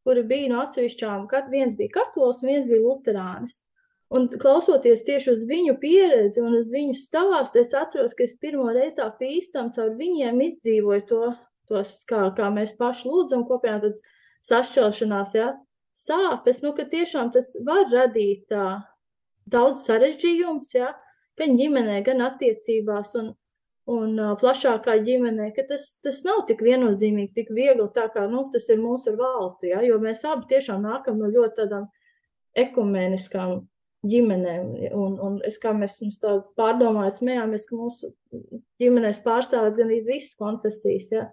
[0.07, 3.59] kuri bija no atsevišķām, kad viens bija katolis viens bija luterānis.
[4.11, 8.67] Un klausoties tieši uz viņu pieredzi un uz viņu stāstu, es atceros, ka es pirmo
[8.75, 11.21] reizi tā pīstam caur viņiem izdzīvoju to,
[11.71, 14.01] tos, kā, kā mēs paši lūdzam kopienā, tad
[14.49, 15.53] sašķelšanās, ja,
[15.95, 18.67] sāpes, nu, ka tiešām tas var radīt tā,
[19.47, 20.91] daudz sarežģījums, ja,
[21.39, 23.33] gan ģimenē, gan attiecībās un,
[23.95, 28.49] un uh, plašākā ģimenē, ka tas, tas nav tik viennozīmīgi, tik viegli tā kā, nu,
[28.51, 31.87] tas ir mūsu ar valstu, ja, jo mēs abi tiešām nākam no ļoti tādām
[32.59, 33.61] ekumeniskām
[34.07, 34.71] ģimenēm.
[34.97, 35.99] Un, un es kā mēs
[36.59, 38.13] pārdomājot, smējāmies, ka mūsu
[38.81, 41.27] ģimenēs pārstāvēts gan visas konfesijas, ja?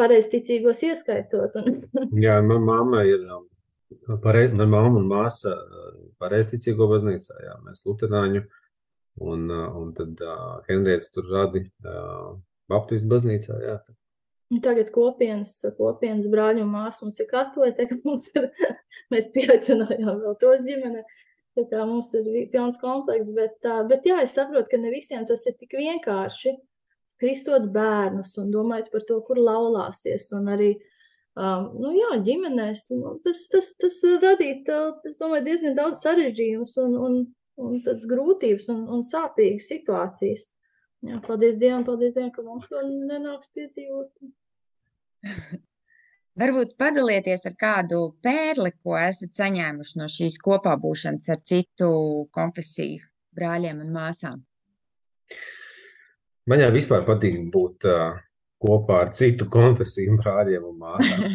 [0.00, 1.56] pareizticīgos ieskaitot.
[1.60, 1.80] Un...
[2.24, 3.46] Jā, man mamma ir, um,
[4.24, 5.88] parei, man mamma un māsa uh,
[6.22, 8.44] pareizticīgo baznīcā, jā, mēs luterāņu,
[9.22, 12.32] un, uh, un tad uh, Henriets tur radi uh,
[12.72, 13.80] Baptistu baznīcā, jā.
[14.62, 18.50] Tagad kopienas, kopienas brāļu un māsu mums ir katoļi, tā ka mums ir,
[19.12, 21.04] mēs pieaicinājām vēl tos ģimene.
[21.52, 23.58] Tā kā mums ir pilns komplekss, bet,
[23.90, 26.54] bet jā, es saprotu, ka ne visiem tas ir tik vienkārši.
[27.20, 30.30] Kristot bērnus un domājot par to, kur laulāsies.
[30.34, 30.70] Un arī,
[31.36, 32.86] um, nu jā, ģimenēs
[33.26, 33.98] tas, tas, tas
[35.20, 37.18] domāju, diezgan daudz sarežģījumus un, un,
[37.62, 40.48] un grūtības un, un sāpīgas situācijas.
[41.02, 44.10] Jā, paldies Dievam, paldies Dievam, ka mums to nenāks piedzīvot.
[46.40, 51.88] Varbūt padalieties ar kādu pērli, ko esat saņēmuši no šīs kopā būšanas ar citu
[52.32, 53.02] konfesiju
[53.36, 54.38] brāļiem un māsām.
[56.48, 58.16] Man jau vispār patīk būt uh,
[58.64, 61.26] kopā ar citu konfesiju brāļiem un māsām.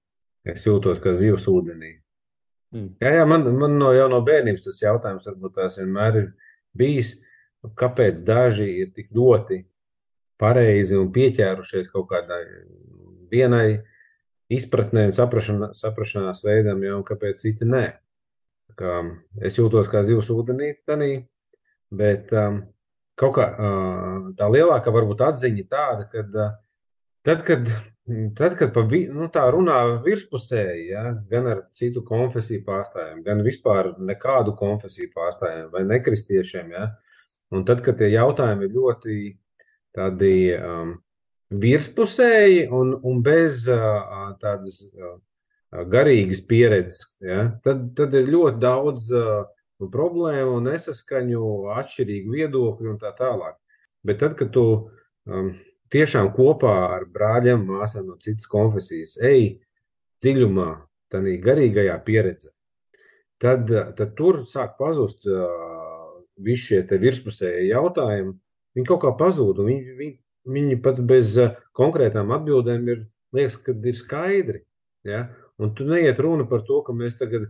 [0.52, 1.92] es jūtos kā zivs ūdenī.
[2.72, 2.94] Mm.
[3.02, 6.30] Jā, jā, man, man no, jau no bērnības tas jautājums varbūt tās vienmēr ir
[6.76, 7.12] bijis,
[7.76, 9.60] kāpēc daži ir tik ļoti
[10.40, 12.40] pareizi un pieķērušies kaut kādai
[13.30, 13.82] vienai
[14.52, 17.86] izpratnē un saprašanā, saprašanās veidam, ja, un kāpēc citi nē.
[18.76, 19.00] Kā
[19.46, 21.10] es jūtos kā zivs ūdenī, tanī,
[21.96, 22.60] bet um,
[23.18, 26.50] kaut kā uh, tā lielākā varbūt atziņa tāda, ka uh,
[27.26, 27.70] tad, kad,
[28.36, 33.94] tad, kad vi, nu, tā runā virspusēji, ja, gan ar citu konfesiju pārstāvjiem, gan vispār
[33.98, 36.90] nekādu konfesiju pārstāvjiem vai nekristiešiem, ja,
[37.54, 39.18] un tad, kad tie jautājumi ir ļoti
[39.96, 40.94] tādi um,
[41.50, 43.64] virspusēji un, un bez
[44.40, 44.80] tādas
[45.90, 49.12] garīgas pieredzes, ja, tad, tad ir ļoti daudz
[49.92, 53.58] problēmu, nesaskaņu, atšķirīgu viedokļu un tā tālāk.
[54.06, 54.64] Bet tad, kad tu
[55.26, 55.50] um,
[55.92, 59.58] tiešām kopā ar brāļiem, māsām no citas konfesijas ej
[60.22, 60.70] dziļumā,
[61.12, 62.50] tādā garīgajā pieredzē,
[63.42, 63.68] tad,
[63.98, 65.50] tad tur sāk pazust uh,
[66.36, 68.36] visi šie virspusējie jautājumi.
[68.76, 70.16] Viņi kaut kā pazūd, un viņi, viņi,
[70.48, 73.04] viņi pat bez uh, konkrētām atbildēm ir,
[73.36, 74.62] liekas, ka ir skaidri.
[75.06, 75.26] Ja?
[75.58, 77.48] Un tu neiet runa par to, ka mēs tagad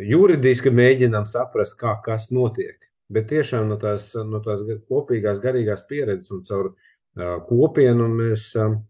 [0.00, 2.78] juridiski mēģinām saprast, kā kas notiek.
[3.12, 8.50] Bet tiešām no tās, no tās kopīgās garīgās pieredzes un caur uh, kopienu mēs.
[8.58, 8.80] Uh,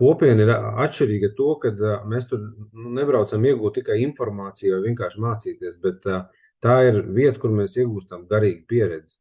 [0.00, 5.20] Kopiena ir atšķirīga to, ka uh, mēs tur nu, nebraucam iegūt tikai informāciju vai vienkārši
[5.20, 6.22] mācīties, bet uh,
[6.64, 9.18] tā ir vieta, kur mēs iegūstam garīgu pieredzi.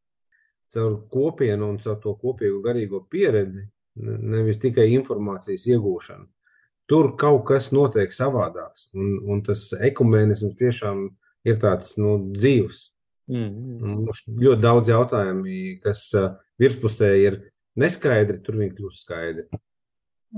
[0.69, 3.63] Caur kopienu un caur to kopīgu garīgo pieredzi,
[3.99, 6.27] nevis tikai informācijas iegūšanu
[6.89, 8.89] tur kaut kas notiek savādāks.
[8.97, 11.05] Un, un tas ekumēnisms tiešām
[11.47, 12.87] ir tāds nu, dzīves.
[13.29, 14.07] Mm.
[14.41, 16.07] Ļoti daudz jautājumu, kas
[16.59, 17.41] virspusē ir
[17.79, 19.45] neskaidri, tur viņi kļūst skaidri.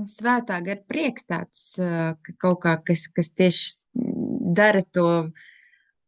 [0.08, 4.04] Svētā gara prieks tāds, ka kaut kā, kas, kas tieši
[4.56, 5.08] dara to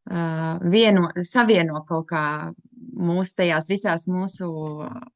[0.05, 2.25] vieno, savieno kaut kā
[2.95, 4.49] mūsu tajās visās mūsu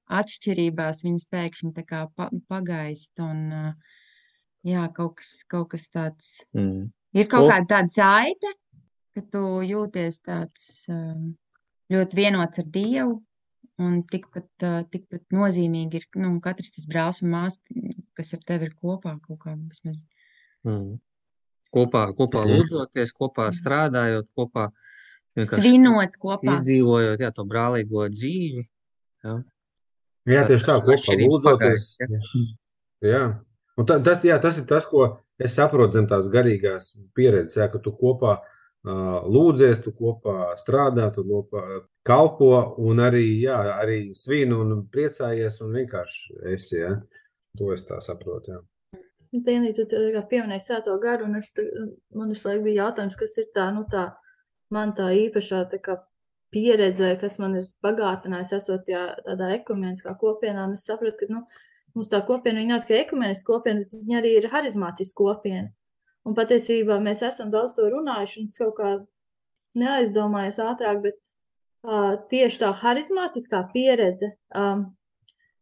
[0.09, 2.05] atšķirībās, viņas pēkšņi tā kā
[2.49, 3.75] pagaist un
[4.67, 6.39] jā, kaut kas, kaut kas tāds.
[6.57, 6.89] Mm.
[7.17, 8.53] Ir kaut kāda tāda saite,
[9.17, 10.87] ka tu jūties tāds
[11.93, 13.17] ļoti vienots ar Dievu.
[13.79, 14.49] Un tikpat,
[14.91, 17.61] tikpat nozīmīgi ir nu, katrs tas brālis un māsa,
[18.19, 20.01] kas ar tevi ir kopā kaut kā vismaz.
[20.67, 20.97] Mm.
[21.75, 22.55] Kopā, kopā mm.
[22.55, 23.57] lūdzoties, kopā mm.
[23.59, 24.71] strādājot, kopā
[25.37, 28.65] svinot, kopā izdzīvojot jā, to brālīgo dzīvi.
[29.27, 29.35] Jā,
[30.33, 31.91] jā tieši tā, kopā lūdzoties.
[32.01, 32.21] Jā.
[33.05, 33.25] jā.
[33.79, 37.69] Un ta, tas, jā, tas ir tas, ko es saprotu zem tās garīgās pieredzes, jā,
[37.71, 41.63] ka tu kopā uh, lūdzies, tu kopā strādā, tu kopā
[42.09, 42.51] kalpo
[42.81, 46.81] un arī, jā, arī svinu un priecājies un vienkārši esi.
[46.81, 46.97] Jā.
[47.59, 48.55] To es tā saprotu.
[48.55, 48.65] Jā.
[49.33, 51.53] Dienī, tu pieminēji sēto garu, un es,
[52.17, 54.07] man visu laiku bija jautājums, kas ir tā, nu tā,
[54.73, 55.99] man tā īpašā tā kā
[56.55, 61.45] pieredze, kas man ir bagātinājis, esot jā, tādā ekumeniskā kopienā, un es sapratu, ka, nu,
[61.99, 65.71] Mums tā kopiena nav tikai ekumeniska kopiena, bet viņa arī ir harizmātiska kopiena.
[66.29, 68.91] Un patiesībā mēs esam daudz to runājuši, un es kaut kā
[69.83, 74.85] neaizdomājos ātrāk, bet uh, tieši tā harizmātiskā pieredze um,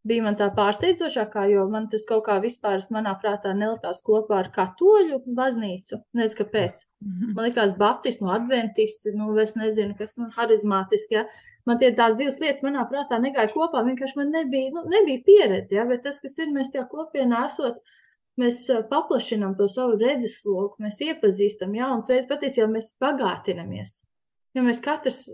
[0.07, 4.51] bija man tā pārsteidzošākā, jo man tas kaut kā vispār manā prātā nelikās kopā ar
[4.55, 5.99] katoļu baznīcu.
[6.17, 6.81] Nezinu, kāpēc.
[7.07, 11.27] Man likās baptistu, no adventisti, nu, es nezinu, kas, nu, harizmātiski, ja.
[11.67, 15.79] Man tie tās divas lietas manā prātā negāja kopā, vienkārši man nebija, nu, nebija pieredze,
[15.79, 17.81] ja, bet tas, kas ir, mēs tajā kopienā esot,
[18.41, 23.99] mēs paplašinām to savu redzesloku, mēs iepazīstam jaunas veids, patiesībā mēs bagātinamies.
[24.57, 25.25] Jo mēs katrs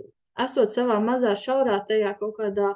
[0.41, 2.73] esot savā mazā šaurā tajā kaut kādā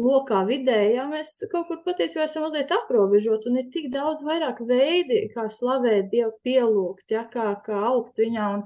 [0.00, 4.62] lokā vidē, ja mēs kaut kur patiesībā esam mazliet aprobežot, un ir tik daudz vairāk
[4.66, 8.64] veidi, kā slavēt Dievu, pielūgt, ja, kā, kā augt viņā, un,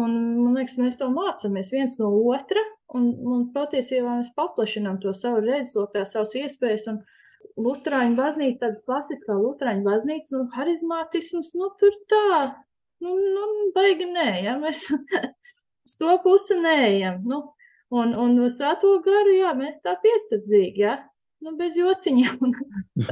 [0.00, 2.62] un man liekas, mēs to mācāmies viens no otra,
[2.98, 7.02] un, un patiesībā mēs paplašinām to savu redzesloku, tās savas iespējas, un
[7.60, 12.38] Lutrāņu baznīca, tāda klasiskā Lutrāņu baznīca, nu, harizmātisms, nu, tur tā,
[13.04, 14.88] nu, nu baigi nē, ja, mēs
[15.86, 17.44] uz to pusi neejam, nu,
[17.94, 20.96] Un, un svēto garu, jā, mēs tā piesardzīgi, jā,
[21.44, 22.54] nu, bez jociņiem.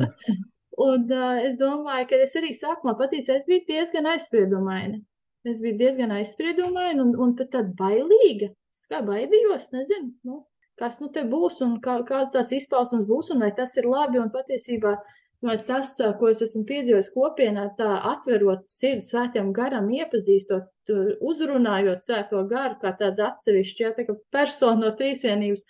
[0.87, 4.99] un uh, es domāju, ka es arī sākumā patiesībā es biju diezgan aizspriedumaina.
[5.47, 8.51] Es biju diezgan aizspriedumaina un, un pat tāda bailīga.
[8.75, 10.43] Es kā baidījos, nezinu, nu,
[10.81, 14.19] kas nu te būs un kā, kādas tās izpausmes būs un vai tas ir labi.
[14.23, 14.97] Un patiesībā
[15.67, 22.79] tas, ko es esmu piedzīvojis kopienā, tā atverot sirdi svētiem garam, iepazīstot, uzrunājot svēto garu
[22.83, 25.65] kā tādu atsevišķu, ja tā personu no trīsienības.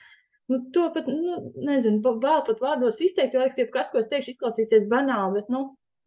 [0.51, 4.35] Nu, to pat, nu, nezinu, vēl pat vārdos izteikt, jo, liekas, kas, ko es teikšu,
[4.35, 5.63] izklausīsies banāli, bet, nu,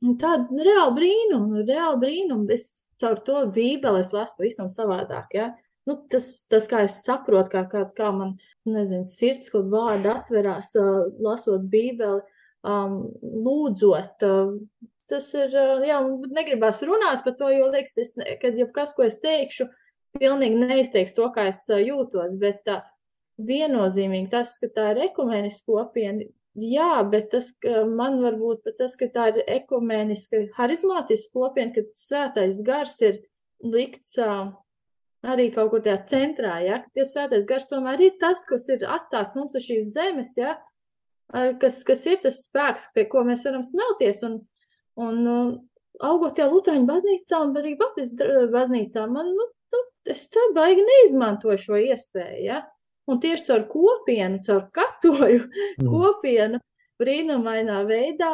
[0.05, 2.45] nu tāda nu, reāla brīnuma, reāla brīnuma.
[2.53, 5.51] Es caur to bībeli lasu pavisam savādāk, ja.
[5.85, 8.35] Nu, tas, tas, kā es saprotu, kā, kā, kā man,
[8.65, 12.23] nezinu, sirds kaut vārdi atverās, uh, lasot bībeli,
[12.65, 14.25] um, lūdzot.
[14.25, 14.55] Uh,
[15.11, 15.53] tas ir,
[15.85, 15.99] jā,
[16.35, 19.67] negribās runāt par to, jo liekas, tas, kad jebkas, ko es teikšu,
[20.19, 22.81] pilnīgi neizteiks to, kā es jūtos, bet uh,
[23.37, 27.51] viennozīmīgi tas, ka tā ir ekumeniska kopiena, jā, bet tas,
[27.91, 33.19] man varbūt pat tas, ka tā ir ekumeniska, harizmātiska kopiena, ka svētais gars ir
[33.65, 34.53] likts uh,
[35.25, 38.85] arī kaut kur tajā centrā, ja, ka tie svētais gars tomēr ir tas, kas ir
[38.87, 40.55] atstāts mums uz šīs zemes, ja,
[41.61, 44.39] kas, kas ir tas spēks, pie ko mēs varam smelties, un,
[45.01, 45.25] un
[46.03, 49.81] augot tajā Lutāņu baznīcā un arī Baptistu baznīcā, man, nu, nu,
[50.11, 52.61] es tā baigi neizmantoju šo iespēju, ja?
[53.05, 55.89] Un tieši caur kopienu, caur katoju mm.
[55.91, 56.59] kopienu,
[57.01, 58.31] brīnumainā veidā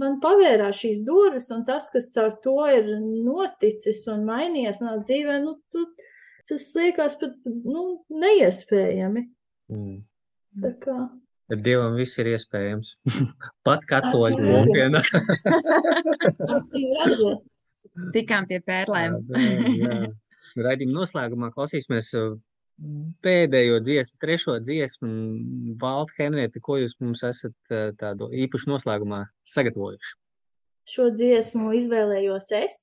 [0.00, 5.38] man pavērās šīs durvis, un tas, kas caur to ir noticis un mainījies manā dzīvē,
[5.44, 5.84] nu, tu,
[6.48, 9.26] tas liekas pat, nu, neiespējami.
[9.70, 9.98] Mm.
[10.64, 10.98] Tā kā.
[11.48, 12.88] Bet Dievam viss ir iespējams.
[13.66, 15.00] Pat katoļu kopiena.
[18.14, 19.12] Tikām pie pērlēm.
[20.58, 22.36] Raidījuma noslēgumā klausīsimies uh,
[23.24, 25.08] pēdējo dziesmu, trešo dziesmu.
[25.80, 30.12] Valda Henrieta, ko jūs mums esat uh, tādu īpašu noslēgumā sagatavojuši?
[30.88, 32.74] Šo dziesmu izvēlējos es.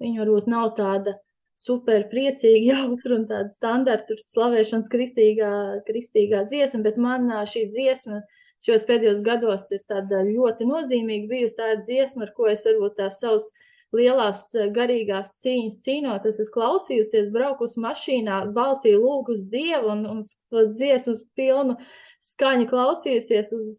[0.00, 1.12] Viņa varbūt nav tāda
[1.60, 5.54] super priecīgi, jautri un tāda standarta slavēšanas kristīgā,
[5.88, 8.22] kristīgā dziesma, bet man šī dziesma
[8.64, 11.58] šos pēdējos gados ir tāda ļoti nozīmīga bijusi.
[11.58, 13.48] Tā dziesma, ar ko es varbūt tās savus
[13.96, 14.44] lielās
[14.74, 20.20] garīgās cīņas cīnoties, es klausījusies, braukus mašīnā, balsī lūgu uz Dievu un, un
[20.52, 21.74] to dziesmu pilnu
[22.22, 23.72] skaņu klausījusies, uz,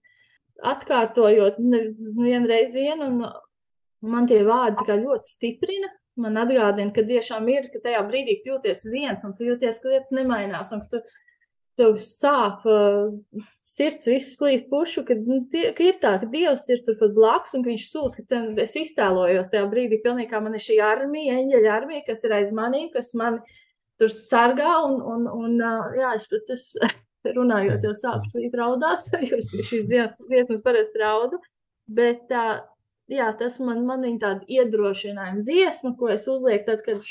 [0.61, 5.89] atkārtojot vienreiz vienu, un man tie vārdi kā ļoti stiprina,
[6.19, 9.93] man atgādina, ka tiešām ir, ka tajā brīdī tu jūties viens un tu jūties, ka
[9.93, 11.03] lietas nemainās un ka tu,
[11.79, 13.11] tev sāp uh,
[13.65, 17.13] sirds, viss plīst pušu, ka, nu, tie, ka ir tā, ka Dievs ir tur pat
[17.15, 20.63] blakus un ka viņš sūdz, ka ten, es iztēlojos tajā brīdī pilnīgi kā man ir
[20.63, 23.39] šī armija, eņģeļa armija, kas ir aiz manī, kas mani
[24.01, 26.67] tur sargā un, un, un uh, jā, es pat es
[27.37, 31.39] runājot jau sāpšu raudās, jo es šīs dienas, dienas parasti raudu,
[31.91, 32.59] bet uh,
[33.13, 37.05] jā, tas man, man viņa tāda iedrošinājuma dziesma, ko es uzlieku tad, kad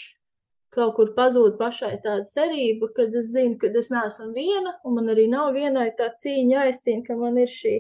[0.75, 5.11] kaut kur pazūd pašai tāda cerība, kad es zinu, ka es neesmu viena, un man
[5.13, 7.77] arī nav vienai tā cīņa jāizcīna, ka man ir šī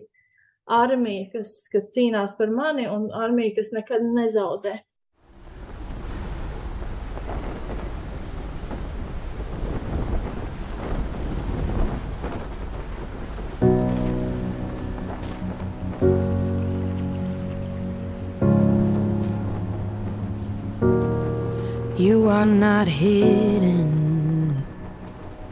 [0.70, 4.76] armija, kas, kas cīnās par mani, un armija, kas nekad nezaudē.
[22.10, 24.66] You are not hidden.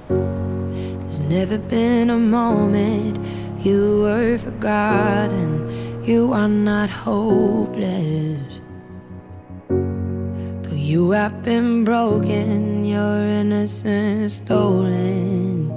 [0.08, 3.16] There's never been a moment
[3.64, 5.50] you were forgotten.
[6.02, 8.60] You are not hopeless.
[9.68, 15.70] Though you have been broken, your innocence stolen.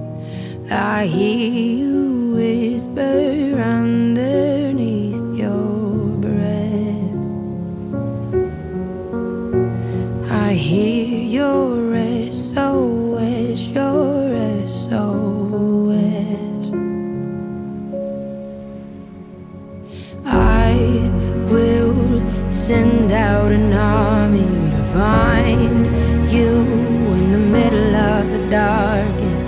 [0.71, 1.49] I hear
[1.81, 4.60] you whisper underneath
[11.41, 11.97] your
[12.31, 14.29] SOS, your
[14.77, 16.63] SOS.
[20.25, 20.73] I
[21.51, 21.99] will
[22.51, 25.83] send out an army to find
[26.35, 26.53] you
[27.19, 29.45] in the middle of the darkest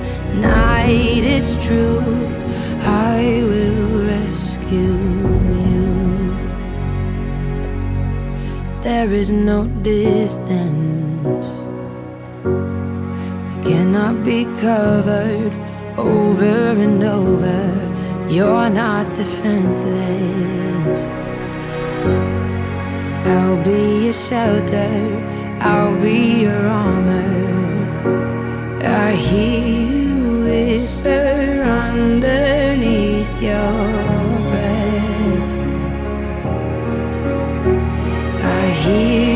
[0.50, 1.22] night.
[1.36, 2.02] It's true,
[3.14, 3.20] I
[3.52, 5.00] will rescue
[5.70, 5.90] you.
[8.82, 9.60] There is no
[9.92, 10.83] distance
[13.94, 15.54] cannot be covered
[16.00, 17.62] over and over.
[18.28, 21.00] You're not defenseless.
[23.28, 24.96] I'll be your shelter,
[25.62, 27.34] I'll be your armor.
[28.84, 33.74] I hear you whisper underneath your
[34.50, 35.50] breath.
[38.42, 39.33] I hear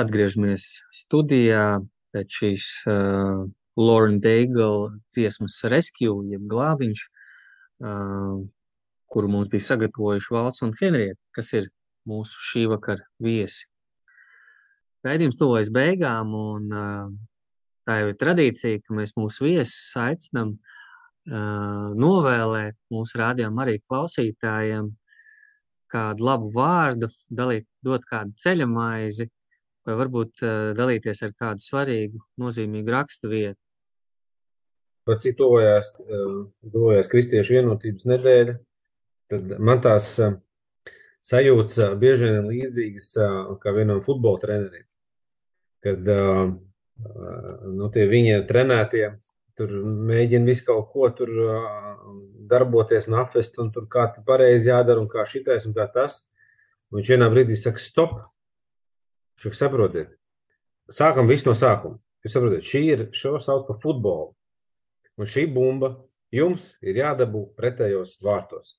[0.00, 1.80] atgriežamies studijā
[2.12, 3.44] pēc šīs uh,
[3.80, 7.02] Lauren Daigle dziesmas Rescue, jeb glābiņš,
[7.84, 8.40] uh,
[9.12, 11.68] kuru mums bija sagatavojuši Valsts un Henrieta, kas ir
[12.08, 13.68] mūsu šī vakara viesi.
[15.02, 17.12] Raidījums tuvojas beigām, un uh,
[17.88, 24.92] tā jau ir tradīcija, ka mēs mūsu viesus aicinām uh, novēlēt mūsu rādījumam arī klausītājiem
[25.92, 29.28] kādu labu vārdu, dalīt, dot kādu ceļa maizi,
[29.86, 33.60] vai varbūt uh, dalīties ar kādu svarīgu, nozīmīgu rakstu vietu.
[35.02, 36.34] Par cik tuvojās, eh,
[36.70, 38.54] tuvojās Kristiešu vienotības nedēļa,
[39.32, 40.36] tad man tās eh,
[41.26, 43.32] sajūtas eh, bieži vien līdzīgas eh,
[43.64, 44.86] kā vienam futbola trenerim.
[45.82, 46.42] Kad eh,
[47.02, 49.08] eh, nu, tie viņa trenētie
[49.58, 49.74] tur
[50.12, 51.66] mēģina visu kaut ko tur eh,
[52.52, 56.22] darboties un apvest, un tur kā pareizi jādara, un kā šitais, un kā tas.
[56.92, 58.20] Un viņš vienā brīdī saka, stop!
[59.40, 60.12] Saka, saprotiet,
[60.92, 61.98] sākam visu no sākuma.
[62.22, 64.30] Jūs saprotat, šī ir, šo sauc par futbolu.
[65.18, 65.96] Un šī bumba
[66.32, 68.76] jums ir jādabū pretējos vārtos.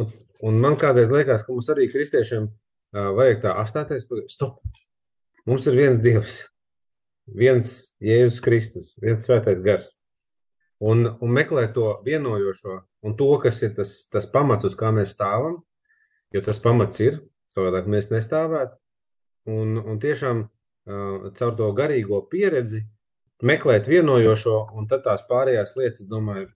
[0.00, 0.10] Un,
[0.42, 4.60] un man kādreiz liekas, ka mums arī kristiešiem uh, vajag tā apstāties, pagaid, stop.
[5.48, 6.40] Mums ir viens Dievs,
[7.26, 7.72] viens
[8.02, 9.92] Jēzus Kristus, viens svētais gars.
[10.82, 15.14] Un, un meklēt to vienojošo un to, kas ir tas, tas pamats, uz kā mēs
[15.14, 15.60] stāvam,
[16.34, 17.20] jo tas pamats ir,
[17.52, 18.81] savādāk mēs nestāvētu.
[19.50, 22.84] Un, un tiešām uh, caur to garīgo pieredzi
[23.42, 26.46] meklēt vienojošo, un tad tās pārējās lietas, domāju,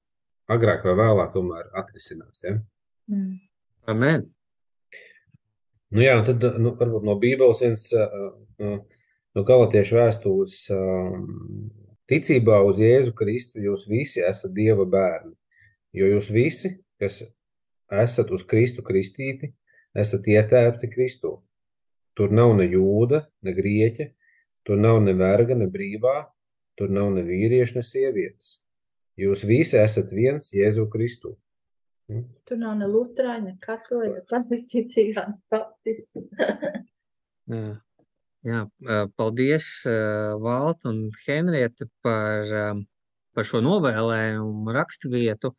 [0.53, 2.45] agrāk vai vēlāk tomēr atrisinās.
[2.45, 2.55] Ja?
[3.11, 3.32] Mm.
[3.91, 4.28] Amen.
[5.95, 8.14] Nu jā, tad nu, varbūt no Bībeles viens uh,
[8.62, 8.78] uh,
[9.37, 11.26] no galatiešu vēstules um,
[12.11, 15.34] ticībā uz Jēzu Kristu jūs visi esat Dieva bērni,
[15.97, 17.20] jo jūs visi, kas
[17.93, 19.53] esat uz Kristu kristīti,
[19.95, 21.37] esat ietērpti Kristū.
[22.16, 24.06] Tur nav ne jūda, ne grieķa,
[24.64, 26.14] tur nav ne verga, ne brīvā,
[26.80, 28.54] tur nav ne vīrieša, ne sievietes.
[29.20, 31.34] Jūs visi esat viens Jēzu Kristu.
[32.46, 36.24] Tur nav ne lutrāņa, ne katoļa, ne pavisticīgā, ne baptisti.
[37.46, 39.66] Jā, jā paldies,
[40.42, 42.48] Valt un Henrieta, par,
[43.34, 45.52] par šo novēlējumu raksturvietu,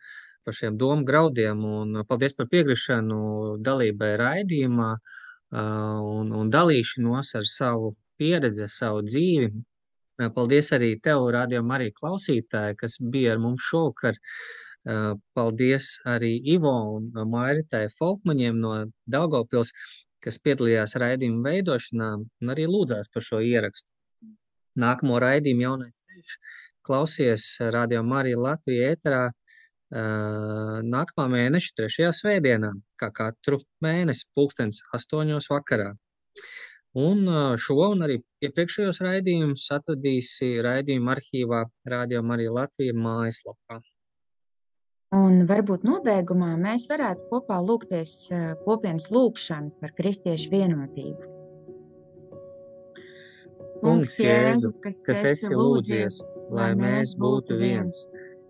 [0.43, 3.21] par šiem domu graudiem, un paldies par piekrišanu
[3.63, 5.15] dalībai raidījumā ā,
[5.55, 9.51] un, un dalīšanos ar savu pieredzi, savu dzīvi.
[10.17, 14.17] Ā, Paldies arī tev, rādījumam, arī klausītāji, kas bija ar mums šovakar.
[14.87, 18.73] Ā, Paldies arī Ivo un Mairitai Folkmaņiem no
[19.05, 19.71] Daugavpils,
[20.23, 23.87] kas piedalījās raidījuma veidošanā un arī lūdzās par šo ierakstu.
[24.77, 26.39] Nākamo raidījumu jaunais ceļš
[26.87, 29.23] klausies Radio Marija Latvija ēterā
[29.93, 35.93] nākamā mēneša trešajā svētdienā, kā katru mēnesi pulkstens astoņos vakarā.
[36.97, 37.27] Un
[37.61, 43.79] šo un arī iepriekšējos raidījumus atradīsi raidījuma arhīvā Radio Marija Latvija mājaslapā.
[45.15, 48.27] Un varbūt nobeigumā mēs varētu kopā lūgties
[48.65, 51.35] kopienas lūgšanu par kristiešu vienotību.
[53.77, 56.17] Kungs, Jēzu, kas esi lūdzies,
[56.51, 58.07] lai mēs būtu viens,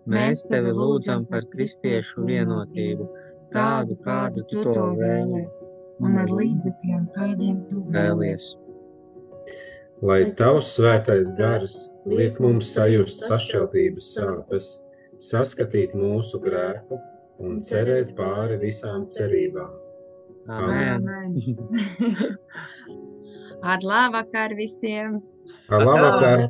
[0.08, 3.08] mēs tevi lūdzam par kristiešu vienotību,
[3.52, 5.60] tādu, kādu tu to vēlies,
[6.04, 8.52] un ar līdzekļiem, kādiem tu vēlies.
[10.04, 11.74] Lai tavs svētais gars
[12.06, 14.68] liek mums sajust sašķeltības sāpes,
[15.18, 17.00] saskatīt mūsu grēku
[17.42, 19.74] un cerēt pāri visām cerībām.
[20.48, 21.08] Amen.
[21.08, 22.38] Amen.
[23.72, 25.18] Ar labvakar visiem!
[25.68, 26.46] Ar labvakar!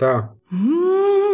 [0.00, 0.14] Tā!
[0.48, 1.33] Freedom.